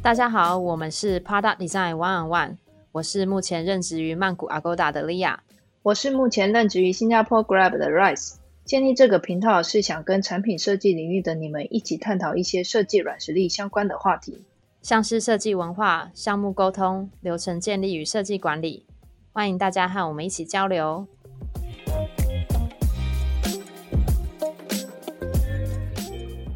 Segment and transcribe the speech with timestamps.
[0.00, 2.56] 大家好，我们是 Product Design One on One，
[2.92, 5.36] 我是目前任职于曼谷 Agoda 的 Lia，
[5.82, 8.36] 我是目前任职于新加坡 Grab 的 Rice。
[8.64, 14.44] 建立这个频道是想跟产品设计领域的你们一起探讨一些设计软实力相关的话题，
[14.80, 18.86] 像是设计文化、项目沟通、流程建立与设计管理。
[19.32, 21.06] 欢迎大家和我们一起交流。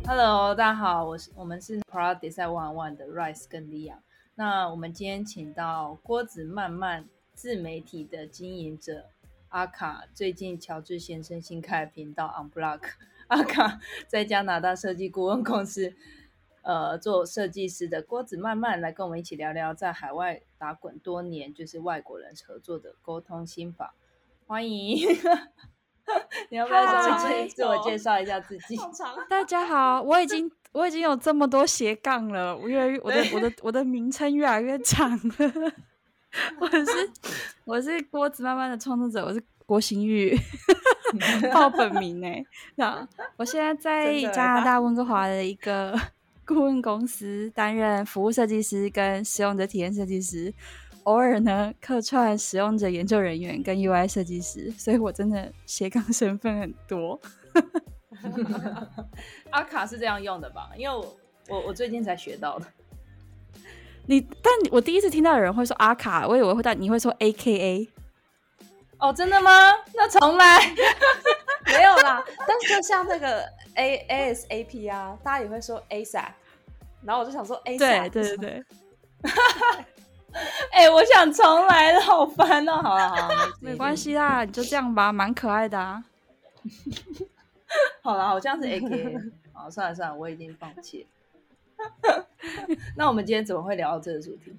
[0.06, 3.94] Hello，大家好，我是我们是 Product Design One One 的 Rice 跟 Lia。
[4.34, 9.06] 那我们今天请到郭子漫漫自媒体的经营者
[9.48, 12.80] 阿卡，最近乔治先生新开的频道 Unblock。
[13.28, 15.94] 阿卡在加拿大设计顾问公司
[16.62, 23.96] 呃做设计师的郭子漫漫来跟我们一起聊聊在海外打滚多年，就是外国人合作的沟通心法。
[24.46, 25.08] 欢迎。
[26.50, 28.76] 你要不要先自我介绍一下自己？
[29.28, 35.72] 大家好，我已经我已经有这么多斜杠了，我越我的我的我的名称越来越长了。
[36.60, 37.10] 我是
[37.64, 40.32] 我是郭子慢慢的创作者，我是郭新玉，
[41.52, 42.40] 报本名哎。
[42.76, 43.04] 那
[43.36, 45.98] 我现在在加拿大温哥华的一个
[46.44, 50.52] 顾问公司担任服务设计师跟使用者体验设计师。
[51.04, 57.20] 偶尔呢，客串使用者研究人员跟 UI 设计师，所以我真的斜杠身份很多。
[59.50, 60.70] 阿卡是这样用的吧？
[60.76, 61.16] 因为我
[61.48, 62.66] 我我最近才学到的。
[64.06, 67.88] 你，但我第一次听到有人会说阿卡，我以为会但你会说 AKA。
[68.98, 69.72] 哦，真的吗？
[69.94, 70.60] 那重来。
[71.66, 73.44] 没有啦，但是就像那个
[73.74, 76.32] A ASAP 啊，大家也会说 ASAP，
[77.02, 78.64] 然后我就想说 ASAP，对对对对。
[80.72, 82.76] 哎，我想重来了，好烦哦！
[82.82, 86.02] 好了好了， 没关系啦，你就这样吧，蛮可爱的啊。
[88.02, 91.06] 好了，好像是 AK，好，算了算了，我已经放弃。
[92.96, 94.56] 那我们今天怎么会聊到这个主题？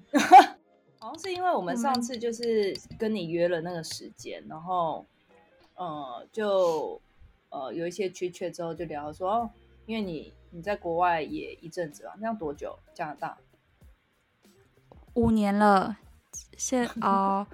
[1.00, 5.04] 好像是因为我们上次就是跟你约了那个时间，然后
[5.74, 7.00] 呃，就
[7.54, 9.50] 呃有一些缺缺之后就聊说，哦，
[9.86, 12.76] 因为你你在国外也一阵子了，那样多久？
[12.92, 13.38] 加拿大？
[15.14, 15.96] 五年了，
[16.56, 17.46] 现哦，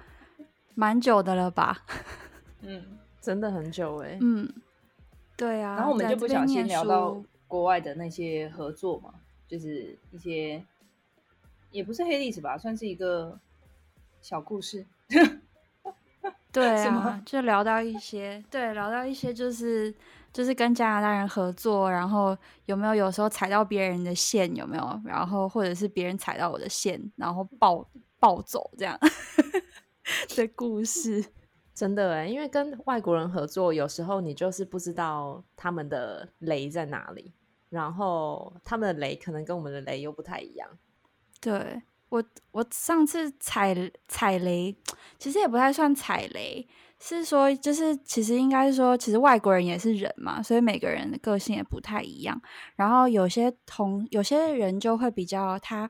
[0.73, 1.85] 蛮久的了吧？
[2.61, 4.17] 嗯， 真的很久哎。
[4.19, 4.51] 嗯，
[5.37, 5.75] 对啊。
[5.75, 9.13] 然后我们就不小心聊到国外的那些合作嘛，
[9.47, 10.65] 就是一些
[11.69, 13.37] 也不是黑历史吧，算是一个
[14.21, 14.83] 小故事。
[16.53, 19.93] 对啊， 就聊到一些，对，聊到一些就是。
[20.33, 24.55] 就是跟加拿大人合作，然后有没有有时候踩到别人的线？
[24.55, 25.01] 有没有？
[25.03, 27.85] 然后或者是别人踩到我的线，然后暴
[28.17, 28.97] 暴走这样
[30.37, 31.21] 的故事，
[31.75, 37.33] 真的哎，因为跟外国人合作，有时候你就是不知道他们的雷在哪里，
[37.67, 40.69] 然后他们的雷可能跟我们的雷又不太一样。
[41.41, 43.73] 对我，我上次踩
[44.07, 44.75] 踩雷，
[45.17, 46.67] 其实也不太算踩雷。
[46.99, 52.39] 是说，就是其实应该说，其实外国人也是人嘛，所以每个人的个性也不太一样。
[52.75, 55.89] 然后有些同有些人就会比较他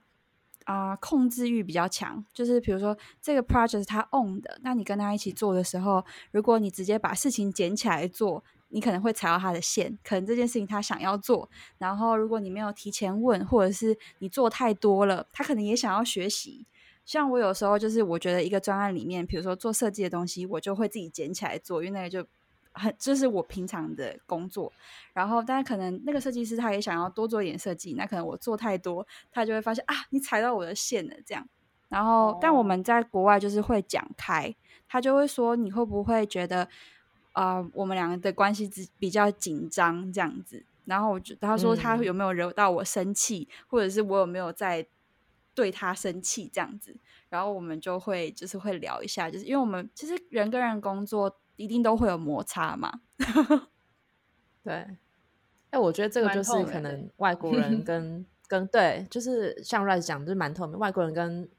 [0.64, 16.66] 啊控制欲比较强，就是比如说这个 project 是他 own 的，那你跟他一起做的时候，如果你直接把事情捡起来做，你可能会踩到他的线，可能这件事情他想要做，然后如果你没有提前问，或者是你做太多了，他可能也想要学习。
[17.04, 22.26] 像我有时候就是，我觉得一个专案里面，比如说做设计的东西，我就会自己捡起来做，因为那个就
[22.74, 24.72] 很就是我平常的工作。
[25.12, 31.46] 然后，但是可能那个设计师他也想要多做一点设计，那可能我做太多，他就会发现啊，你踩到我的线了这样。
[31.90, 34.56] 然后，但我们在国外就是会讲开，
[34.88, 36.70] 他就会说你会不会觉得
[37.31, 40.66] 啊，我们两个的关系比比较紧张这样子。
[40.86, 44.88] 然后我就他说他有没有惹到我生气，或者是我有没有在。
[45.53, 46.96] 对他生气这样子，
[47.28, 53.01] 然后我们就会就是会聊一下，就是因为我们其实人跟人工作一定都会有摩擦嘛。
[54.63, 54.88] 对，
[55.69, 60.80] 哎，我觉得这个就是可能 外国人跟跟对，就是像 Rice 讲，就是蛮透明。
[60.80, 61.50] 外国人跟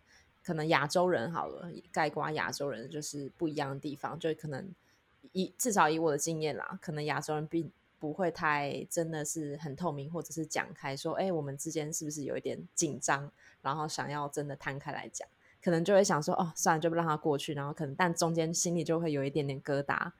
[0.42, 4.70] 可能亚洲人好了，盖瓜亚洲人就是不一样的地方，就可能
[5.32, 13.30] 以至少以我的经验啦，可能亚洲人并不会太真的是很透明，或者是讲开说，哎，我们之间是不是有一点紧张？
[13.62, 15.26] 然后想要真的摊开来讲，
[15.62, 17.54] 可能就会想说哦，算了，就不让他过去。
[17.54, 20.12] 然后可能，但中间心里就会有一点点疙瘩。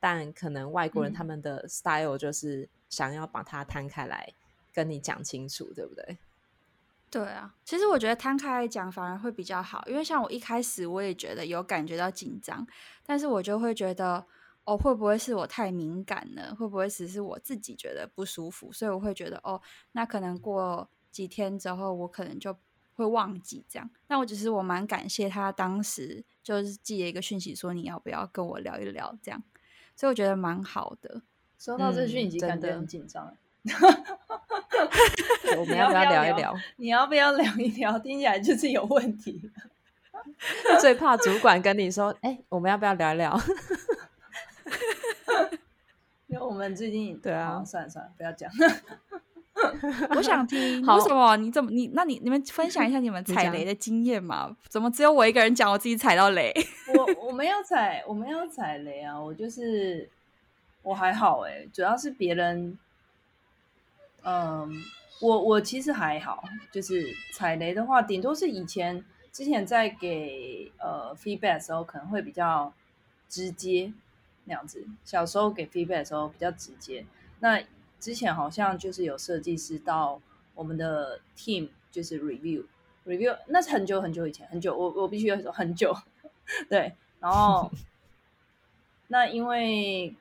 [0.00, 4.32] 但可能外国人他们的 style 就是想要把它摊开来
[4.72, 6.18] 跟你讲清楚，对不对？
[7.10, 12.64] 对啊，其实我觉得摊开来讲反而会比较好，因为像我一开始我也觉得有感觉到紧张，
[13.04, 14.24] 但是我就会觉得
[14.68, 16.54] 哦，会不会是我太敏感了？
[16.54, 18.70] 会不会只是我自己觉得不舒服？
[18.70, 19.58] 所以我会觉得哦，
[19.92, 22.54] 那可能过几天之后我可能就
[22.92, 23.88] 会忘记这样。
[24.08, 29.42] 那我只是我蛮感谢他当时就是寄了一个讯息说你要不要跟我聊一聊这样，
[29.96, 31.22] 所以我觉得蛮好的。
[31.58, 33.34] 收到这讯息感觉很紧张。
[35.56, 36.54] 我 们要不要聊一聊？
[36.76, 37.98] 你要不要聊一聊？
[37.98, 39.50] 听起来就是有问题。
[40.80, 43.34] 最怕主管跟你说：“哎，我们要不要聊一聊？”
[46.28, 48.50] 因为我们最近对啊，算了算了，不要讲。
[50.14, 51.36] 我想听， 为什么？
[51.36, 51.88] 你怎么你？
[51.94, 54.56] 那你你们分享一下你们踩雷的经验嘛？
[54.68, 56.52] 怎么只有我一个人讲我自己踩到雷？
[56.94, 59.18] 我我没有踩，我没有踩雷啊！
[59.20, 60.08] 我就是
[60.82, 62.78] 我还好哎，主要是别人。
[64.22, 64.70] 嗯，
[65.20, 72.72] 我我其实还好，就是踩雷的话，顶多是以前之前在给呃 feedback 的时候，可能会比较
[73.28, 73.92] 直接
[74.48, 74.84] 那样子。
[75.04, 77.06] 小时候给 feedback 的时候比较直接。
[77.38, 77.62] 那
[78.00, 80.20] 之前好像就是有设计师到
[80.56, 82.64] 我们的 team 就是 review
[83.06, 85.94] review，那是很久很久以前，很久，我我必须要说很久。
[86.68, 87.70] 对，然后
[89.06, 90.16] 那因为。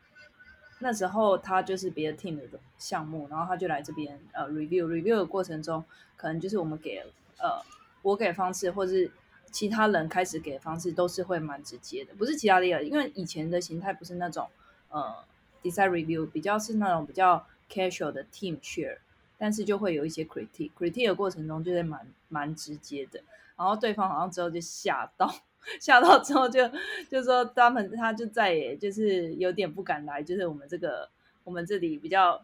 [0.79, 5.83] 那时候他就是别的 team 的项目，然后他就来这边呃 review review 的过程中，
[6.15, 7.03] 可能就是我们给
[7.39, 7.59] 呃
[8.03, 9.09] 我给方式，或是
[9.51, 14.47] 其他人开始给的方式，都是会蛮直接的，不是其他的，因为以前的形态不是那种
[14.89, 15.23] 呃
[15.63, 18.97] design review，比较是那种比较 casual 的 team share，
[19.37, 23.21] 但是就会有一些 critique critique 的过程中，就是蛮蛮直接的，
[23.55, 25.33] 然后对方好像之后就吓到。
[25.81, 26.61] 吓到之后就
[27.09, 31.09] 就说他们他就再也就是有点不敢来，就是我们这个
[31.43, 32.41] 我们这里比较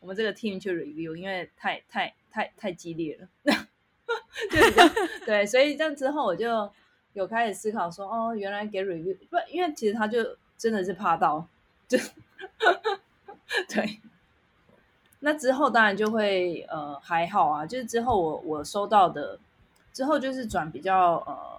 [0.00, 3.28] 我们这个 team 去 review，因为太太太太激烈了，
[4.50, 6.70] 就对，所以这样之后我就
[7.12, 11.46] 有开始思考说，哦，原来给 review 不，因为其实他就真的是怕到
[11.86, 11.98] 就
[13.68, 14.00] 对，
[15.20, 19.38] 那之后当然就会呃还好啊，就是之后我我收到的
[19.92, 21.54] 之后就是转比较呃。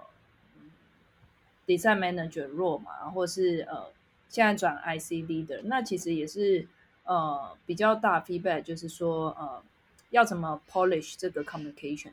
[1.67, 3.87] Design Manager 弱嘛，或是呃，
[4.29, 6.67] 现在转 IC Leader，那其实也是
[7.05, 9.63] 呃比较大 feedback，就是说呃
[10.11, 12.11] 要怎么 polish 这个 communication，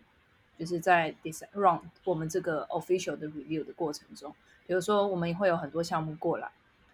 [0.59, 4.35] 就是在 design run 我们这个 official 的 review 的过程中，
[4.67, 6.51] 比如说我们会有很多项目过来，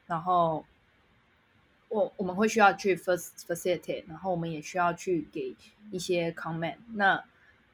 [0.07, 0.65] 然后
[1.89, 5.55] 我我们会需要去 first facilitate，然后我们也需要去给
[5.91, 7.25] 一些 comment，那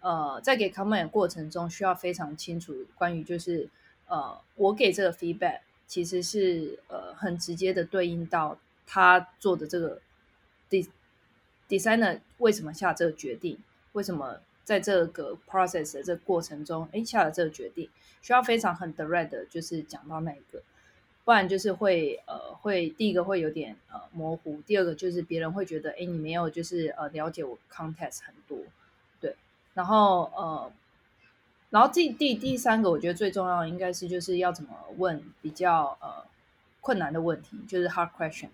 [0.01, 3.69] 呃在给 comment 过程中需要非常清楚关于就是。
[4.07, 9.99] 呃，我给这个 feedback 其实是呃很直接的对应到他做的这个
[10.69, 10.87] de
[11.67, 13.59] designer 为什么下这个决定，
[13.93, 17.89] 为什么在这个 process 的这个过程中，哎下了这个决定，
[18.23, 20.63] 需要非常很 direct 的，就是讲到那一个，
[21.25, 28.59] 不然就是会呃会第一个会有点呃模糊，第二个就是别人会觉得哎你没有就是呃了解我 context 很多，
[29.21, 29.37] 对，
[29.75, 30.73] 然后呃。
[31.71, 36.25] 然后第第第三个，我觉得最重要的应该是就是要怎么问比较呃
[36.81, 38.51] 困难的问题，就是 hard question，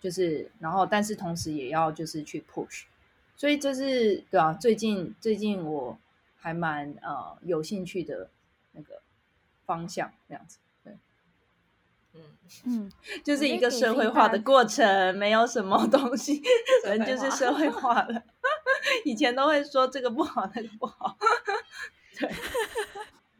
[0.00, 2.84] 就是然后但是同时也要就是去 push，
[3.36, 5.98] 所以这是对啊，最近最近我
[6.36, 8.30] 还蛮呃有兴趣的
[8.72, 9.02] 那个
[9.66, 10.96] 方向这样子，对，
[12.14, 12.20] 嗯
[12.64, 12.92] 嗯，
[13.24, 16.42] 就是一个社会化的过程，没有什么东西，
[16.84, 18.22] 反正就是社会化了。
[19.04, 21.16] 以前都会说这个不好，那个不好。
[22.18, 22.30] 对，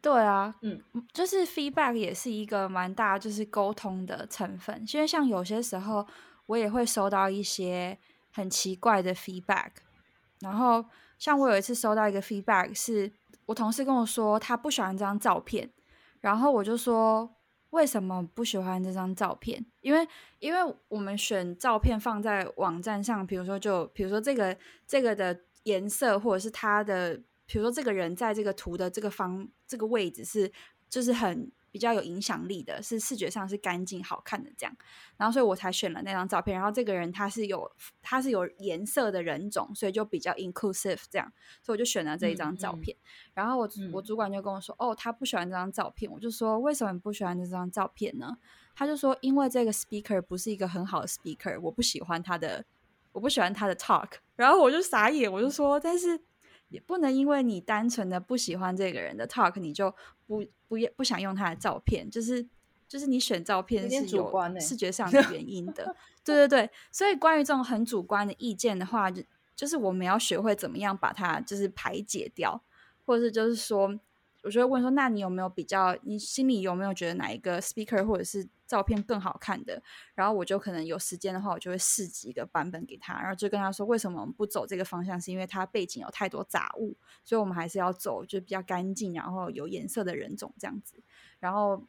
[0.01, 0.81] 对啊，嗯，
[1.13, 4.85] 就是 feedback 也是一个蛮大，就是沟通的成分。
[4.95, 6.07] 因为像有些时候，
[6.47, 7.99] 我也会收到一些
[8.33, 9.71] 很奇怪的 feedback。
[10.41, 10.85] 然后，
[11.19, 13.13] 像我有一次收到一个 feedback，是
[13.47, 15.71] 我同事跟我说他不喜欢这张照片，
[16.21, 17.37] 然后我就说
[17.71, 19.65] 为什么不喜欢这张照片？
[19.81, 20.09] 因为
[20.41, 27.21] 因为我们选照片放在网站上，比如说就比如说这个这个的颜色，或者是它的。
[27.45, 30.51] 比如说，这个人在这个图的这个方这个位置是，
[30.89, 34.77] 就是很比较有影响力的，是视觉上是干净好看的这样，
[35.17, 36.55] 然后所以我才选了那张照片。
[36.55, 37.69] 然后这个人他是有
[38.03, 42.97] 他是有颜色的人种，所以就比较 inclusive 这样，所以我就选了这一张照片。
[43.35, 48.37] 然后我我主管就跟我说：“哦，他不喜欢这张照片。”我就说：“为什么你不喜欢这张照片呢？”
[48.77, 52.63] 他就说：“因为这个 speaker 不是一个很好的 speaker，我不喜欢他的，
[53.13, 56.21] 我不喜欢他的 talk。”然后我就傻眼，我就说：“但是。”
[56.73, 59.95] 也不能因为你单纯的不喜欢这个人的 talk，你就
[60.27, 62.45] 不不不想用他的照片，就是
[62.89, 66.71] 就是你选照片是有视觉上的原因的， 对对对。
[66.91, 69.23] 所以关于这种很主观的意见的话，就
[69.55, 72.63] 就是我们要学会怎么样把它就是排解掉，
[73.05, 74.01] 或者是就是说。
[74.45, 75.97] 我就会问说：“那你有没有比较？
[76.03, 79.83] 你心里有没有觉得哪一个 speaker 或者是照片更好看的？
[80.15, 85.21] 然后我就可能有时间的话，我就会试几个版本给他，然后就跟他说：为什么我们不走这个方向？
[85.21, 91.03] 是因为它背景有太多杂物，所以我们还是要走就比较干净，然后有颜色的人种这样子。
[91.39, 91.87] 然后，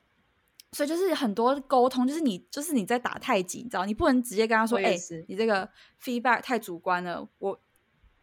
[0.73, 4.97] 所以就是很多沟通，就是你就是你在打太极，你知道，你不能直接跟他说：哎，
[5.29, 5.69] 你这个
[6.03, 7.59] feedback 太主观了，我。”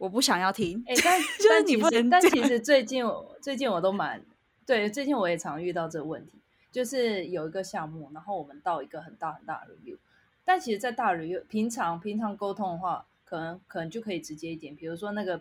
[0.00, 3.04] 我不想要听，哎，但 但其实但其实最近
[3.42, 4.24] 最近我都蛮
[4.64, 6.39] 对，最近我也常遇到这个问题，
[6.70, 9.96] 就是有一个项目，然后我们到一个很大很大的 review，
[10.44, 15.40] 但其实，在大 review 平常平常沟通的话，可能可能就可以直接一点，比如说那个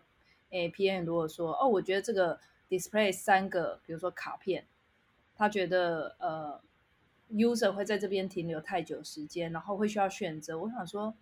[0.50, 4.65] 诶 PM 如果说哦，我觉得这个 display 三个，比如说卡片，
[5.36, 6.59] 他觉得呃
[7.31, 11.13] user 会在这边停留太久时间，然后会需要选择，我想说。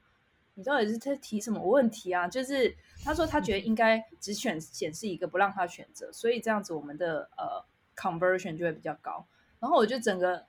[0.59, 2.27] 你到底是在提什么问题啊？
[2.27, 7.63] 就是他说他觉得应该只选显示一个，不让他选择，所以这样子我们的呃
[7.95, 9.23] conversion 就会比较高。
[9.59, 10.45] 然后我就整个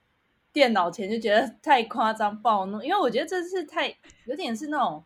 [0.52, 3.96] 电脑前就觉得太夸张暴怒，因为我觉得这是太
[4.26, 5.04] 有点是那种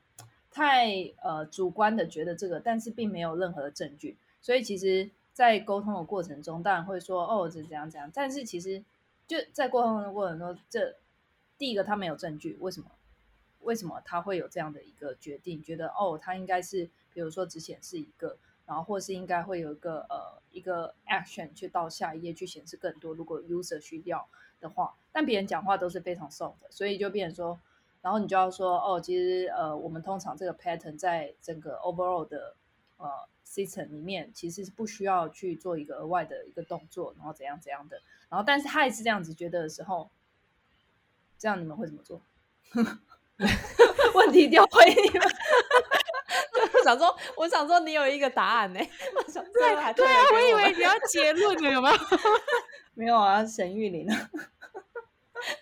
[0.51, 4.17] 太呃主观的觉得这个，但是并没有任何的证据。
[4.41, 8.83] 所以其实，在沟通的过程中，当然会说哦这怎样怎样，但是其实
[9.27, 10.97] 就在沟通的过程中，这
[11.57, 12.91] 第一个他没有证据，为什么？
[13.61, 15.63] 为什么他会有这样的一个决定？
[15.63, 23.15] 觉得哦，他应该是比如说只显示一个，然后或是应该会有一个呃一个 action 去到下一页去显示更多。
[23.15, 24.29] 如果 user 需要
[24.61, 27.61] 的话，但别人讲话都是非常 soft，所以就变成说，
[28.01, 32.55] 然后你就要说哦，其实呃我们通常这个 pattern 在整个 overall 的
[32.97, 33.09] 呃
[33.47, 38.01] system 里面其实是不需要去做一个额外的一个动作，然后怎样怎样的。
[38.29, 40.11] 然后但是他也是这样子觉得的时候，
[41.39, 42.23] 这样你们会怎么做？
[44.15, 45.29] 问题丢回你们，
[46.83, 48.81] 我想说，我想说，你有一个答案呢。
[49.15, 49.53] 我想对
[49.95, 51.97] 对啊，我以为你要结论了，有没有？
[52.95, 54.31] 没有啊，沈玉玲啊，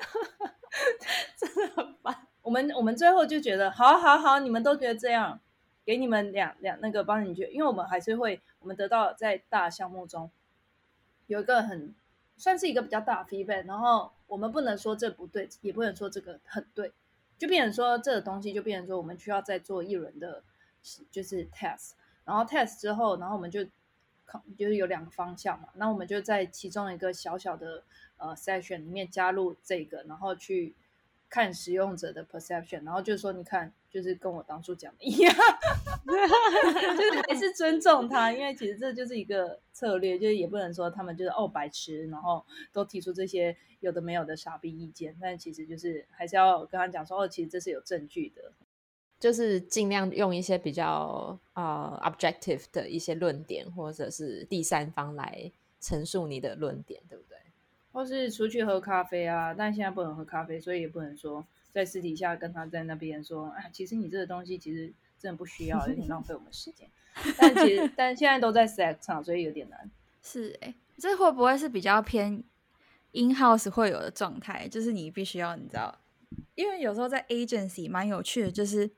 [1.36, 2.26] 真的很烦。
[2.40, 5.38] 我们我们最后就觉得，好好好，你们都觉得这样，
[5.84, 10.30] 给你们两两那个帮你觉，因为我们还是会，我们得到在大项目中
[11.26, 11.94] 有一个很
[12.36, 16.92] 算是一个比较大的 feedback，然后我们不能说这不对，也不能说这个很对。
[17.38, 20.42] 就变成说，这个东西就变成说，我们需要再做一轮的，
[21.10, 21.92] 就是 test，
[22.24, 23.64] 然后 test 之后，然后我们就，
[24.56, 27.82] 就是有两个方向嘛，那我们就在其中一个小小的
[28.16, 30.74] 呃 session 里面加入这个，然后去
[31.28, 33.72] 看使用者的 perception，然后就说，你看。
[33.90, 35.34] 就是跟我当初讲的一样，
[36.06, 48.52] 就是还是尊重他，因为其实这就是一个策略，就是也不能说他们就是哦白痴，然后都提出这些有的没有的傻逼意见，但其实就是还是要跟他讲说哦，其实这是有证据的，
[49.20, 57.36] 就是尽量用一些比较呃 objective 的一些论点，或者是第三方来陈述你的论点，对不对？
[57.92, 61.44] 或是出去喝咖啡啊，但现在不能喝咖啡，所以也不能说。
[61.72, 66.88] 在私底下跟他在那边说，哎，其实你这个东西其实真的不需要，有点浪费我们时间。
[67.38, 69.90] 但其实，但现在都在 s e x 上，所以有点难。
[70.22, 72.42] 是哎，这会不会是比较偏
[73.12, 74.66] in house 会有的状态？
[74.66, 75.96] 就是你必须要你知道，
[76.54, 78.90] 因为有时候在 agency 蛮有趣的，就是。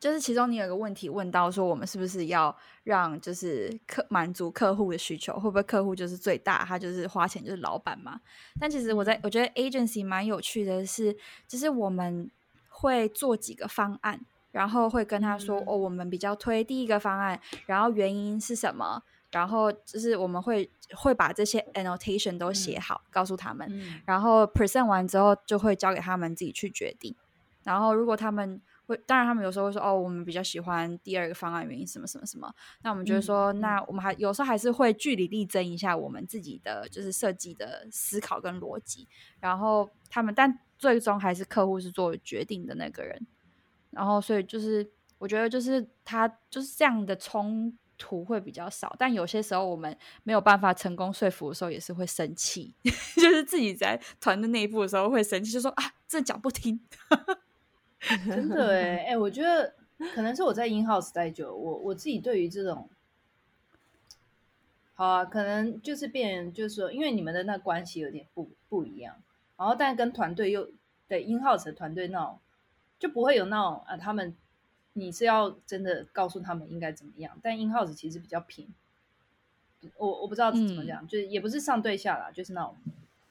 [0.00, 5.34] 就是其中你有个问题问到说，我们是不是要让就是客满足客户的需求？
[5.34, 8.20] 会不会客户就是最大，他就是花钱就是老板嘛？
[8.60, 12.30] 但其实我在我觉得 agency 蛮有趣的是，就是我们
[12.68, 14.20] 会做几个方案，
[14.52, 19.02] 然后会跟他说哦，我们比较推第一个方案，然后原因是什么？
[19.30, 27.14] 然后就是我们会会把这些 annotation 都写好，告诉他们，然后 present 完之后就会交给他们自己去决定。
[27.62, 32.50] 然后如果他们会，当然他们有时候会说，哦，我们比较喜欢第二个方案，原因什么什么什么。
[32.82, 39.06] 那我们觉得说，那我们还有时候还是会据理力争一下我们自己的就是设计的思考跟逻辑。
[39.40, 43.26] 然后他们，但最终还是客户是做决定的那个人。
[43.90, 52.74] 然后所以就是我觉得就是他就是这样的冲突会比较少，但有些时候我们没有办法成功说服的时候，也是会生气，
[53.16, 56.80] 就是自己在团队内部的时候会生气，就说啊，这讲不听。
[58.26, 59.74] 真的哎哎，我觉得
[60.14, 62.88] 可能是我在 in house 待久，我我自己对于这种，
[64.94, 69.20] 好啊，可能就是变，就是说，因为你们的那关系有点不不一样，
[69.56, 70.70] 然后但跟团队又
[71.08, 72.38] 对 in house 的团队那种
[73.00, 74.34] 就不会有那种啊，他们
[74.92, 78.68] 你是要真的告诉他们应该怎么样，但 in house 其实比较平，
[79.96, 82.76] 我我不知道怎么讲，就是也不是上对下啦，就是那种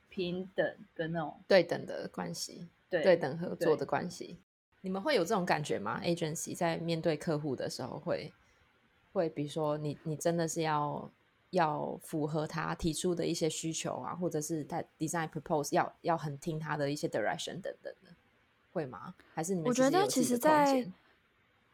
[0.10, 4.40] 平等跟那种对等的关系，对对等合作的关系。
[4.82, 8.32] 你们会有这种感觉吗？Agency 在面对客户的时候会
[9.12, 11.12] 会，比如说你你真的是要
[11.50, 18.12] 要符合他提出的一些需求啊，或者是他 design propose 要要很听他的一些 direction 等等的，
[18.72, 19.16] 会吗？
[19.34, 20.88] 还是你们我觉得其实，在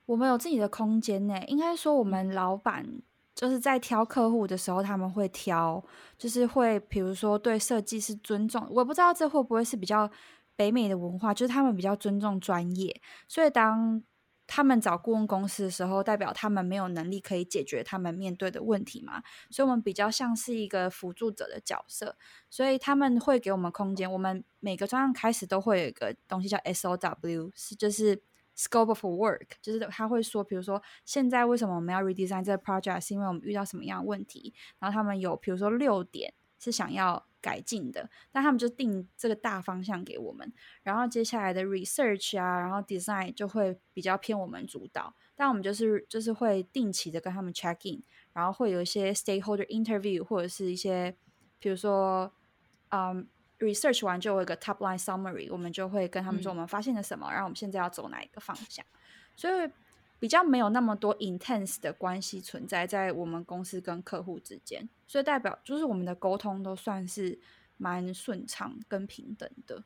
[0.05, 1.39] 我们有自己的空间呢。
[1.47, 2.87] 应该说，我们老板
[3.35, 5.83] 就是在挑客户的时候，他们会挑，
[6.17, 8.65] 就是会比如说对设计师尊重。
[8.71, 10.09] 我不知道这会不会是比较。
[10.55, 14.03] 北美的文化就是他们比较尊重专业，所以当
[14.45, 19.23] 他们找顾问公司的时候，代表他们没有能力可以解决他们面对的问题嘛？
[19.49, 22.17] 所以我们比较像是一个辅助者的角色，
[22.49, 24.11] 所以他们会给我们空间。
[24.11, 28.21] 我们每个专案开始都会有一个东西叫 SOW，是就是
[28.55, 34.53] Scope of Work，就是他会说，比如说现在为什么我们要 redesign 这个 project，是因为我们遇到什么样的问题？
[34.77, 37.25] 然后他们有比如说六点是想要。
[37.43, 51.15] 改进的，但他们就定这个大方向给我们，然后接下来的 research 啊，然后 design 就会比较偏我们主导，但我们就是就是会定期的跟他们 check in，然后会有一些 stakeholder interview 或者是一些，
[51.59, 52.31] 比如说，
[52.89, 53.27] 嗯
[53.59, 58.85] ，research 完就有一个 top line summary，我们就会跟他们说我们发现了什么，然后我们现在要走哪一个方向，
[59.35, 59.69] 所以。
[60.23, 67.37] 比较没有那么多 intense 的关系存在在我们公司跟客户之间，所以代表就是我们的沟通都算是
[67.75, 69.83] 蛮顺畅跟平等的。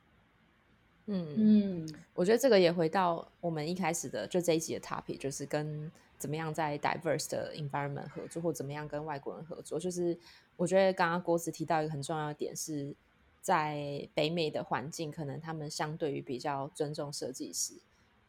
[1.07, 9.79] 嗯嗯，我觉得这个也回到我们一开始的就这一集的 topic，就是跟怎么样在 diverse 的 environment 合作，或怎么样跟外国人合作。
[9.79, 10.15] 就是
[10.55, 12.93] 我觉得刚刚郭子提到一个很重要的点，是
[13.41, 17.73] 在北美的环境，可能他们相对于比较尊重设计师。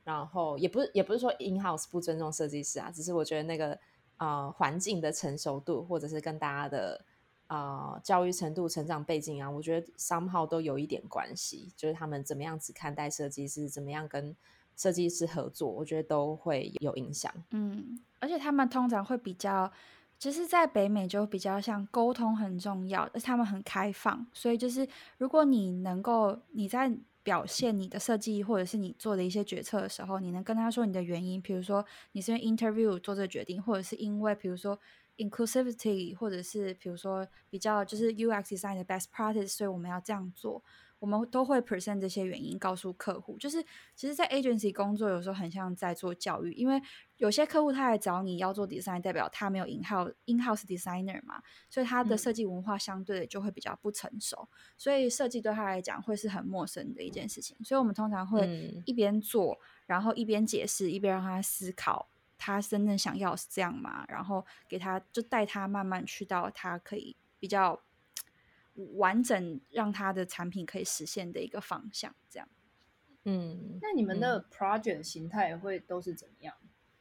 [0.09, 3.79] 然后也不是也不是说 in house 不尊重设计师啊，只是我觉得那个
[4.17, 7.05] 呃环境的成熟度，或者是跟大家的
[7.47, 11.71] 啊教育程度、成长背景啊，我觉得 somehow 都有一点关系。
[11.77, 14.35] 就是他们怎么样子看待设计师，怎么样跟
[14.79, 17.31] 设计师合作，我觉得都会有影响。
[17.51, 19.71] 嗯，而且他们通常会比较，
[20.19, 24.89] 就是在北美就比较像沟通很重要，而他们很开放，所以就是
[25.19, 26.91] 如果你能够你在。
[27.29, 34.79] 表现你的设计，或者是你做的一些决策的时候，你能跟他说你的原因，比如说你是因为 interview 做这个决定，或者是因为比如说
[35.19, 40.65] inclusivity，或者是比如说比较就是 UX design 的 best practice，所以我们要这样做。
[41.01, 43.63] 我们都会 present 这些原因告诉客户，就是
[43.95, 46.81] 其实，在 agency 工作有时候很像在做教育，因为
[47.19, 57.57] 有些客户他来找你要做 design，代表他没有 in house in house designer 嘛，所以他的设计文化相对的就会比较不成熟，所以设计对他来讲会是很陌生的一件事情。
[57.65, 64.05] 所以我们通常会一边做，然后一边解释，一边让他思考，他真正想要是这样吗？
[64.09, 67.81] 然后给他就带他慢慢去到他可以比较。
[68.95, 72.49] 完整让他的产品可以实现的一个方向，这样。
[73.25, 76.55] 嗯，那你们的 project 形态会都是怎么样？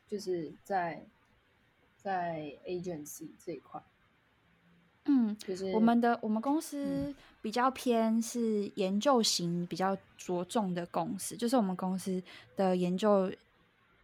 [0.07, 1.05] 就是在
[1.95, 3.81] 在 agency 这一块。
[5.05, 12.21] 嗯，就是我们的我们公司比较偏是研究型比较着重的公司，就是我们公司
[12.55, 13.31] 的研究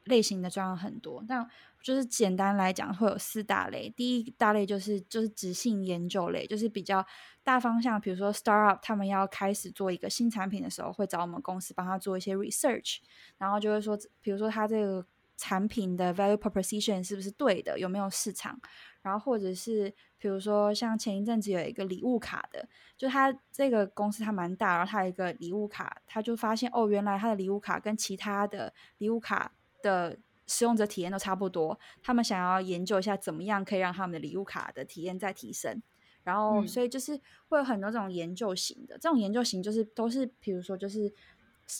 [0.06, 1.50] 类型的专案很多，但。
[1.84, 3.90] 就是简单来讲，会有四大类。
[3.90, 7.06] 第一大类就是就是直性研究类，就是比较
[7.44, 8.00] 大方向。
[8.00, 13.00] 比如说，startup 他们要开始做一个新产品的时候，会找我们公司帮他做一些 research，
[13.38, 18.58] 然后就会说，比如说他这个产品的 value proposition 是不是对的，有没有市场。
[19.02, 22.66] 然后或者是比如说像前一阵子有一个礼物卡的，
[22.96, 30.18] 就他这个公司它蛮大，然后他有一个礼物卡，他就发现哦，原来他的礼物卡跟其他的礼物卡的。
[30.46, 35.82] 使用者体验都差不多，他们想要研究一下怎么样可以让他们的礼物卡的体验再提升，
[36.24, 41.12] 然后所以就是会有很多这种研究型的，这种研究型就是都是比如说就是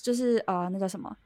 [0.02, 1.18] 就是呃那个什么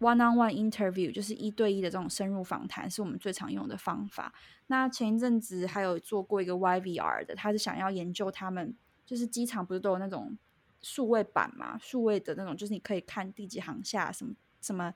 [0.00, 4.34] one on one interview，就是一对一的这种深入访谈，是我们最常用的方法。
[4.66, 10.36] 那前一阵子还有做过一个 YVR 的，他是想要研究他们就是机场不是都有那种
[10.82, 14.92] 数位板嘛，数位的那种，就是你可以看第几行下什么什么。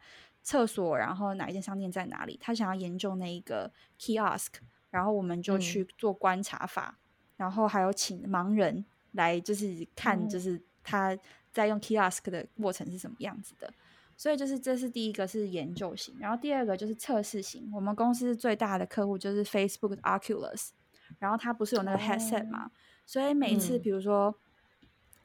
[0.48, 2.38] 厕所，然后哪一间商店在哪里？
[2.40, 4.54] 他想要研究那一个 kiosk，
[4.88, 6.98] 然后我们就去做观察法，
[7.36, 8.82] 然后还有请盲人
[9.12, 11.14] 来，就是看，就是他
[11.52, 13.70] 在用 kiosk 的过程是什么样子的。
[14.16, 17.70] 所以就是这是第一个是研究型，然后第二个就是测试型。
[17.74, 20.70] 我们公司最大的客户就是 Facebook Oculus，
[21.18, 22.70] 然后它不是有那个 headset 嘛？
[23.04, 24.34] 所以每次比如说。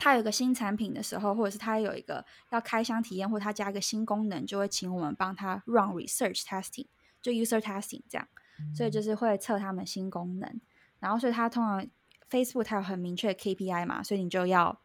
[0.04, 6.88] 他有个新产品的时候，或者是他有一个要开箱体验，或者他加一个新功能，就会请我们帮他 run research testing，
[7.22, 8.28] 就 user testing 这样。
[8.76, 10.62] 所以就是会测他们新功能。
[11.00, 11.88] 然后，所以他通常
[12.30, 14.78] Facebook 它有很明确的 KPI 嘛，所以你就要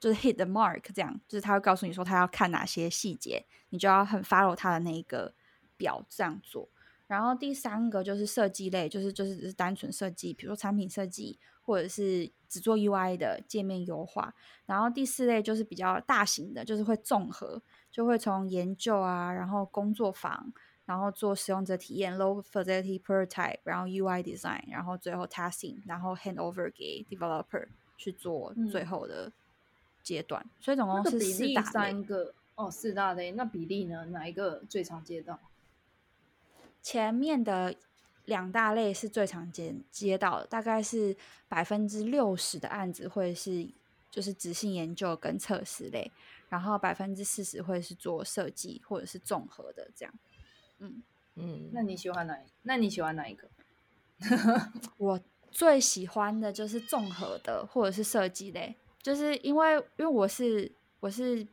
[0.00, 5.32] 就是 hit the mark，这样就是他会告诉你说他要看哪些细节，你就要很 follow 他的那一个
[5.76, 6.68] 表这样做。
[7.14, 14.34] 然后第三个就是设计类，就是就是只是单纯设计，比如说产品设计，或者是只做 UI 的界面优化。
[14.66, 20.52] 然后第四类就是比较大型的，就是会综合，就会从研究啊，然后工作坊，
[20.86, 29.30] 然后做使用者体验 （low fidelity prototype），然后 UI design，然后最后 testing，然后 hand over 给 developer 去做最后的
[30.02, 30.44] 阶段。
[30.58, 33.30] 所以总共是四大三个哦，四大类。
[33.30, 34.04] 那比例呢？
[34.06, 35.38] 哪一个最常接到？
[36.84, 37.74] 前面的
[38.26, 41.16] 两大类是最常见接到的，大概是
[41.48, 43.66] 百分之六十的案子会是
[44.10, 46.12] 就是执行研究跟测试类，
[46.50, 50.14] 然后百分之四十会是做设计或者是综合的这样。
[50.78, 51.02] 嗯
[51.36, 52.38] 嗯，那你喜欢哪？
[52.64, 53.48] 那你喜欢哪一个？
[54.98, 55.18] 我
[55.50, 60.70] 最喜欢的就是综合的或者是设计类，就是因为因为我是
[61.00, 61.48] 我是。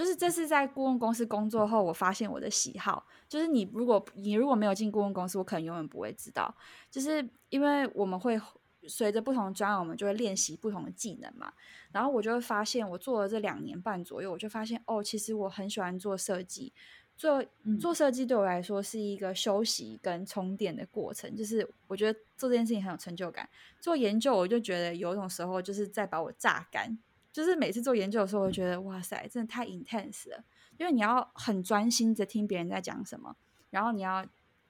[0.00, 3.06] 就是这是在顾问公司工作后，我发现我的喜好。
[3.28, 6.54] 就是你如果你如果没有进顾问公司，我可能永远不会知道。
[6.90, 8.40] 就是因为我们会
[8.88, 11.52] 随着不同的专案，我们就会练习不同的技能嘛。
[11.92, 16.72] 然后我就会发现，我做了这两年半左右，我就发现哦，其实我很喜欢做设计。
[17.14, 17.44] 做
[17.78, 21.36] 做设计对我来说是一个休息跟充电的过程。
[21.36, 23.46] 就是我觉得做这件事情很有成就感。
[23.78, 26.98] 做研究，我就觉得有种时候就是在把我榨干。
[27.32, 30.44] 就是每次做研究的时候，我觉得哇塞，真的太 intense 了。
[30.78, 33.36] 因为你要很专心的听别人在讲什么，
[33.68, 34.26] 然后你要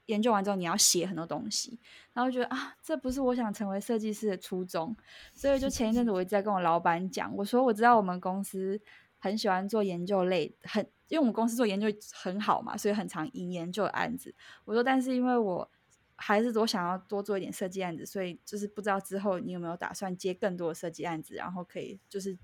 [0.06, 1.78] 研究完之后，你要写很多东西，
[2.12, 4.96] 然后觉得啊，这不是我想成为设计师的初衷。
[5.32, 8.80] 所以就前一阵子，我一直在跟我老板讲，我说我知道我们公司
[9.18, 14.34] 很喜欢做研究类，很因为我们公司做研究很好嘛，所以很常赢研究的案子。
[14.64, 15.70] 我说，但是因为我
[16.16, 22.36] 还是我想要多做一点设计案子，所以就是不知道之后你有没有打算接更多的设计案子，然后可以就是。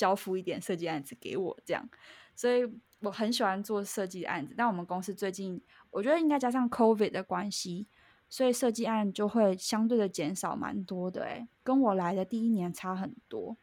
[0.00, 1.86] 交付一点设计案子给我，这样，
[2.34, 2.66] 所以
[3.00, 4.54] 我很喜欢做设计案子。
[4.56, 5.60] 但我们公司最近，
[5.90, 7.86] 我觉得应该加上 COVID 的关系，
[8.26, 11.24] 所以设计案就会相对的减少蛮多的。
[11.24, 13.58] 哎，跟我来的第一年差很多。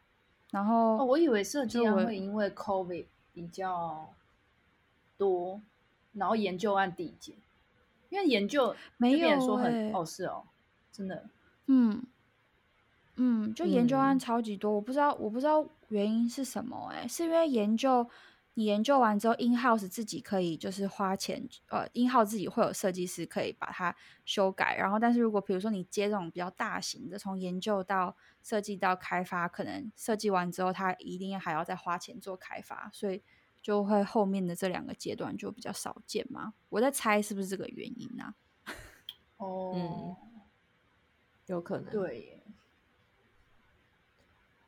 [0.52, 4.14] 然后，我以为设计案会因为 COVID 比较
[5.16, 5.60] 多，
[6.12, 7.34] 然后研究案递减，
[8.10, 10.44] 因为研究没有说很哦，是哦，
[10.92, 11.28] 真的，
[11.66, 12.00] 嗯。
[13.20, 18.08] 嗯，就研究案超级多，我不知道，我不知道原因是什么，哎，是因为研究
[18.54, 33.22] 你研究完之后，in house 自己可以就是花钱，呃，in house 自己会有设计师可以把它修改，然后，但是如果比如说你接这种比较大型的，从研究到设计到开发，可能设计完之后，他一定还要再花钱做开发，所以
[33.62, 36.54] 就会后面的这两个阶段就比较少见嘛。
[36.68, 38.34] 我在猜是不是这个原因呢？
[39.38, 40.16] 哦，
[41.46, 42.37] 有可能，对。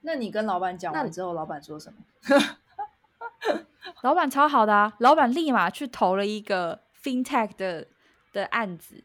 [0.02, 1.98] 那你跟老板讲完之后，老板说什么？
[4.02, 4.92] 老板超好的啊！
[4.98, 7.86] 老板立马去投了一个 FinTech 的
[8.32, 9.02] 的案子，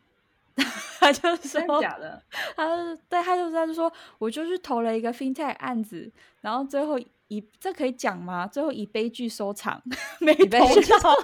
[0.99, 2.21] 他就说假的，
[2.55, 6.09] 他对，他就他就说，我就去投了一个 FinTech 案子，
[6.41, 8.47] 然后最后以这可以讲吗？
[8.47, 9.81] 最后以悲剧收场，
[10.19, 10.59] 没投
[10.99, 11.15] 到。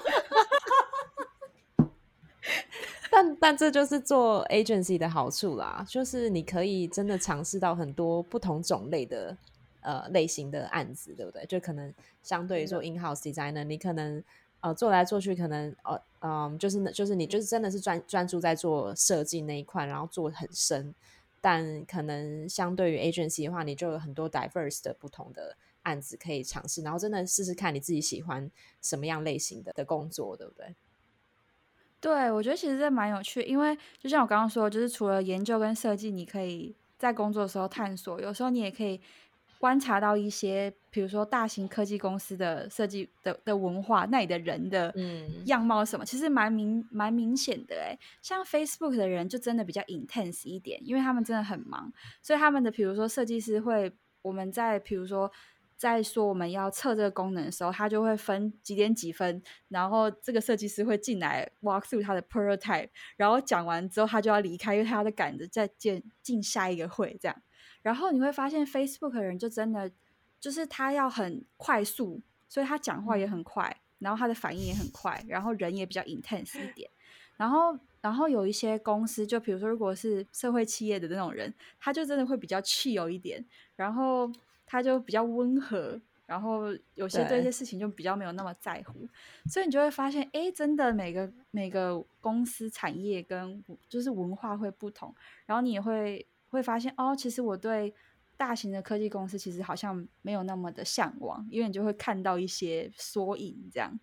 [3.09, 9.37] 但但这就是做 agency 的好处啦，就是你可以真的尝试到很多不同种类的。
[9.81, 11.45] 呃，类型的案子，对不对？
[11.45, 14.23] 就可能相对于做 in house designer，你可能
[14.59, 20.93] 呃做来做去，可能呃嗯，就是就是你就是真的是专专注在做设计那一块，然后做很深。
[21.43, 30.75] 但可能相对于 agency 的话，你就有很多 diverse 的不同的案子可以尝试，然后真的试试看你自己喜欢什么样类型的的工作，对不对？
[31.99, 39.01] 对，我觉得其实这蛮有趣，因为就像我刚刚说，就是除了研究跟设计，你可以在工作的时候探索，有时候你也可以。
[39.61, 44.91] 观察到一些，比如说大型科技公司的设计的的文化，那里的人的
[45.45, 47.95] 样貌什么，其实蛮明蛮明显的哎。
[48.23, 51.93] 像 Facebook 的人就真的比较 intense 一点，因为他们真的很忙，
[52.23, 53.93] 所以他们的比如说设计师会，
[54.23, 55.31] 我们在比如说
[55.77, 67.41] 在说我们要测这个功能的时候，他就会分几点几分，然后这个设计师会进来 walk through 他的 prototype，然后讲完之后他就要离开，因为他要在赶着再见进下一个会这样。
[67.83, 69.91] 然后你会发现，Facebook 的人就真的
[70.39, 76.89] 就是他要很快速，所以他讲话也很快，然后他的反应也很快，然后人也比较 intense 一点。
[77.37, 83.43] 然后，然后有一些公司，就比如说，如果是社会企业的那种人，他就真的会比较 chill 一点，
[83.75, 84.31] 然后
[84.67, 89.07] 他就比较温和，然后有些对一些事情就比较没有那么在乎。
[89.49, 95.11] 所以你就会发现，哎，真的每个每个公司产业跟就是文化会不同，
[95.47, 96.23] 然后你也会。
[96.51, 97.93] 会发现哦，其实我对
[98.37, 103.99] 大型的科技公司其实好像没有那么的向往，因为你就会看到一些缩影这样。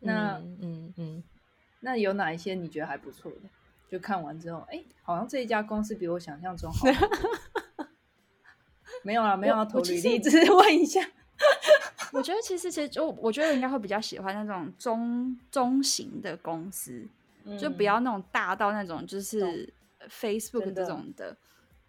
[0.00, 1.22] 那嗯嗯，
[1.80, 3.48] 那有哪一些你觉得还不错的？
[3.90, 6.86] 就看完之后，哎，好像这一家公司比我想象中好。
[9.02, 11.00] 没有啊，没有要投履历，只是问一下。
[12.12, 17.06] 我觉得其实其实就我觉得应该会比较喜欢那种中中型的公司，
[17.58, 19.72] 就不要那种大到那种就是
[20.08, 21.36] Facebook 这种的。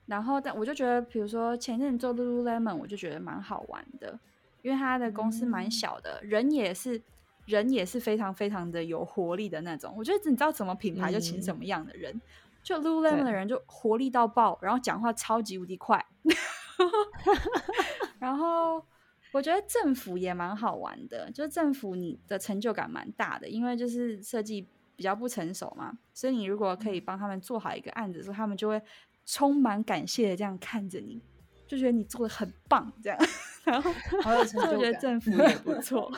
[0.08, 4.20] 然后，但我就觉得，比如说前阵做 Lululemon，我就觉得蛮好玩的，
[4.62, 7.02] 因为他的公司蛮小的，人也是
[7.46, 9.94] 人也是非常非常的有活力的那种。
[9.96, 12.20] 我觉得你知道什么品牌就请什么样的人，
[12.62, 16.06] 就 Lululemon 的人就活力到爆，然后讲话超级无敌快。
[18.20, 18.84] 然后
[19.32, 28.82] 我觉得政府也蛮好玩的，就是政府你的成就感蛮大的，因为就是设计比较不成熟嘛，所以你如果可以帮他们做好一个案子的时候，他们就会。
[29.24, 31.22] 充满感谢的这样看着你，
[31.68, 33.18] 就觉得你做的很棒，这样，
[33.64, 34.80] 然后好有成就感。
[34.80, 36.12] 觉得政府也不错。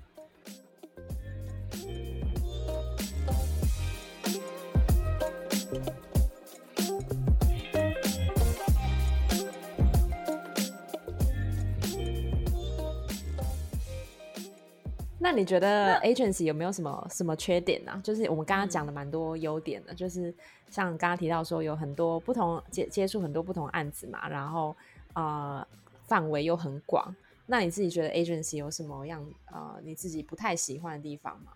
[15.29, 17.99] 那你觉得 agency 有没有什么什么缺点呢？
[18.01, 20.33] 就是我们刚刚讲的蛮多优点的，就是
[20.69, 24.73] 像刚刚提到说有很多不同接接触很多不同案子嘛，然后
[25.15, 25.67] 呃
[26.03, 27.13] 范围又很广。
[27.45, 31.51] 那你自己觉得 agency 有什么样呃你自己不太喜欢的地方吗？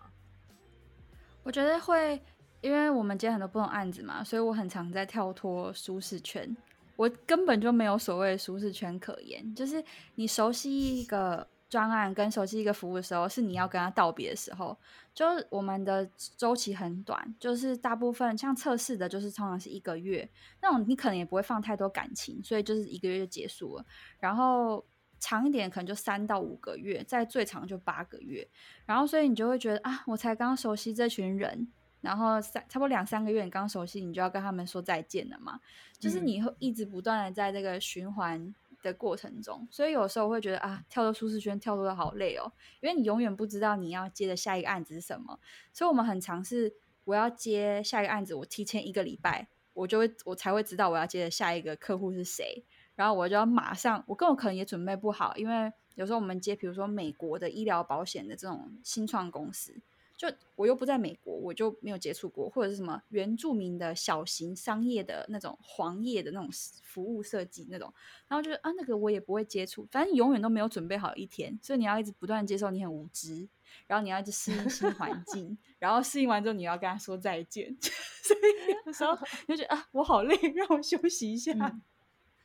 [1.42, 2.20] 我觉得会，
[2.60, 6.54] 因为我们接很多不同案子嘛，所以我很常在跳脱舒适圈。
[6.96, 9.82] 我根本就没有所谓舒适圈可言，就是
[10.16, 11.48] 你熟悉一个。
[11.72, 14.76] 专案跟熟悉一个服务的时候，是你要跟他道别的时候。
[15.14, 16.06] 就是我们的
[16.36, 20.28] 周期很短，就是大部分像测试的，就是通常是一个月。
[20.60, 23.86] 那种你可能也不会放太多感情，所以就是一个月就结束了。
[24.18, 24.84] 然后
[25.18, 28.46] 长一点可能就三到五个月，再最长就八个月。
[28.84, 31.66] 然后所以你就会觉得啊，我才刚熟悉这群人，
[32.02, 35.58] 然后三差不多两三个月，你刚熟悉，你就要跟他们说再见了嘛。
[35.98, 38.54] 就是你会一直不断的在这个循环。
[38.82, 45.38] 的过程中，所以有时候会觉得啊，跳到舒适圈跳脱的好累哦，因为你永远不知道你要接的下一个案子是什么。
[45.72, 52.64] 所以我们很尝试，我要接下一个案子，我提前一个礼拜，我就会我才会知道我要接的下一个客户是谁，
[52.96, 59.80] 然后我就要马上，我根本可能也准备不好，因为有时候我们接，比如说美国的医疗保险的这种新创公司。
[60.22, 66.48] 就我又不在美国，我就没有接触过，或者是什么原住民的小型商业的那种黄页的那种
[66.84, 67.92] 服务设计那种，
[68.28, 73.48] 然后就是啊，那个我也不会接触，反正永远都没有准备好一天，所以你要一直不断接受你很无知，
[73.88, 81.52] 然后你要一直适应新环 境，然后适应完之后你要跟他说再见， 所以有时候就觉得啊，我好累，让我休息一下。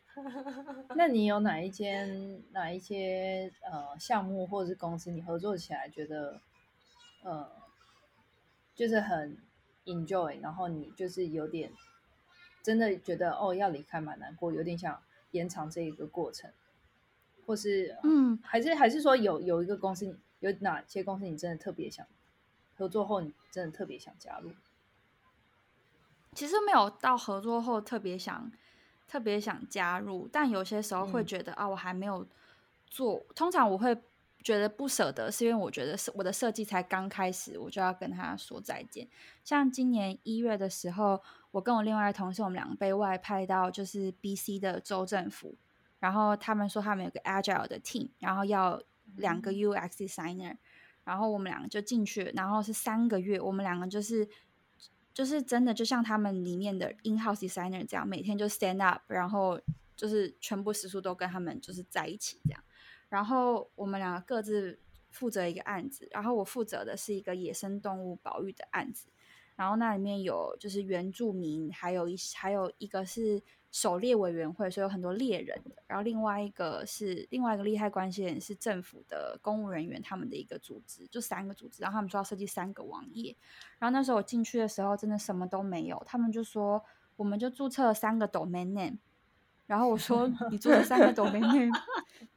[0.98, 6.42] 那你有哪一间哪一些呃项目或者是公司，你合作起来觉得
[7.24, 7.67] 呃？
[8.78, 9.36] 就是很
[9.86, 11.74] enjoy，然后你就是有点
[12.62, 16.52] 真的觉得哦要离开蛮难过，有点想延长这一个过程，
[17.44, 22.06] 或是嗯，还是还是说有有一个公司，有哪些公司你真的特别想
[22.76, 24.52] 合作后，你真的特别想加入？
[26.36, 28.52] 其实没有到合作后特别想
[29.08, 32.28] 特别想加入，但有些时候会觉得啊，我还没有
[32.86, 34.00] 做，通常我会。
[34.44, 39.08] 觉得不舍得，是因为我觉得是我的设计才刚开始，我就要跟他说再见。
[39.44, 41.22] 像今年一月的时候，
[41.52, 45.56] 我跟我另外同事，我们两个被外派到就是 BC 的州政府，
[46.00, 48.82] 然后他们说他们有个 Agile 的 team，然后要
[49.16, 50.56] 两个 UX designer，
[51.04, 54.28] 然后我们两个就进去，然后是三个月，我们两个就是
[55.14, 59.60] 就是真的就像他们里面的 in house designer 这样，每天就 stand up，然后
[59.96, 62.64] 就是全部时数都跟他们就是在一起这样。
[63.10, 69.08] 然后我们两个各自负责一个案子，然后我负责的是一个野生动物保育的案子，
[69.56, 73.42] 然后那里面有就是原住民，还有一还有一个是
[73.72, 83.36] 狩猎委员会，所以有很多猎人的，然后另外一个是另外一个利害关系人是政府的公务人员，他们的一个组织，就三个组织，然后他们说要设计三个网页，
[83.80, 86.84] 然后那时候我进去的时候真的什么都没有，他们就说
[87.16, 88.98] 我们就注册了三个 domain name。
[89.68, 91.72] 然后我说 你做了三个 domain name，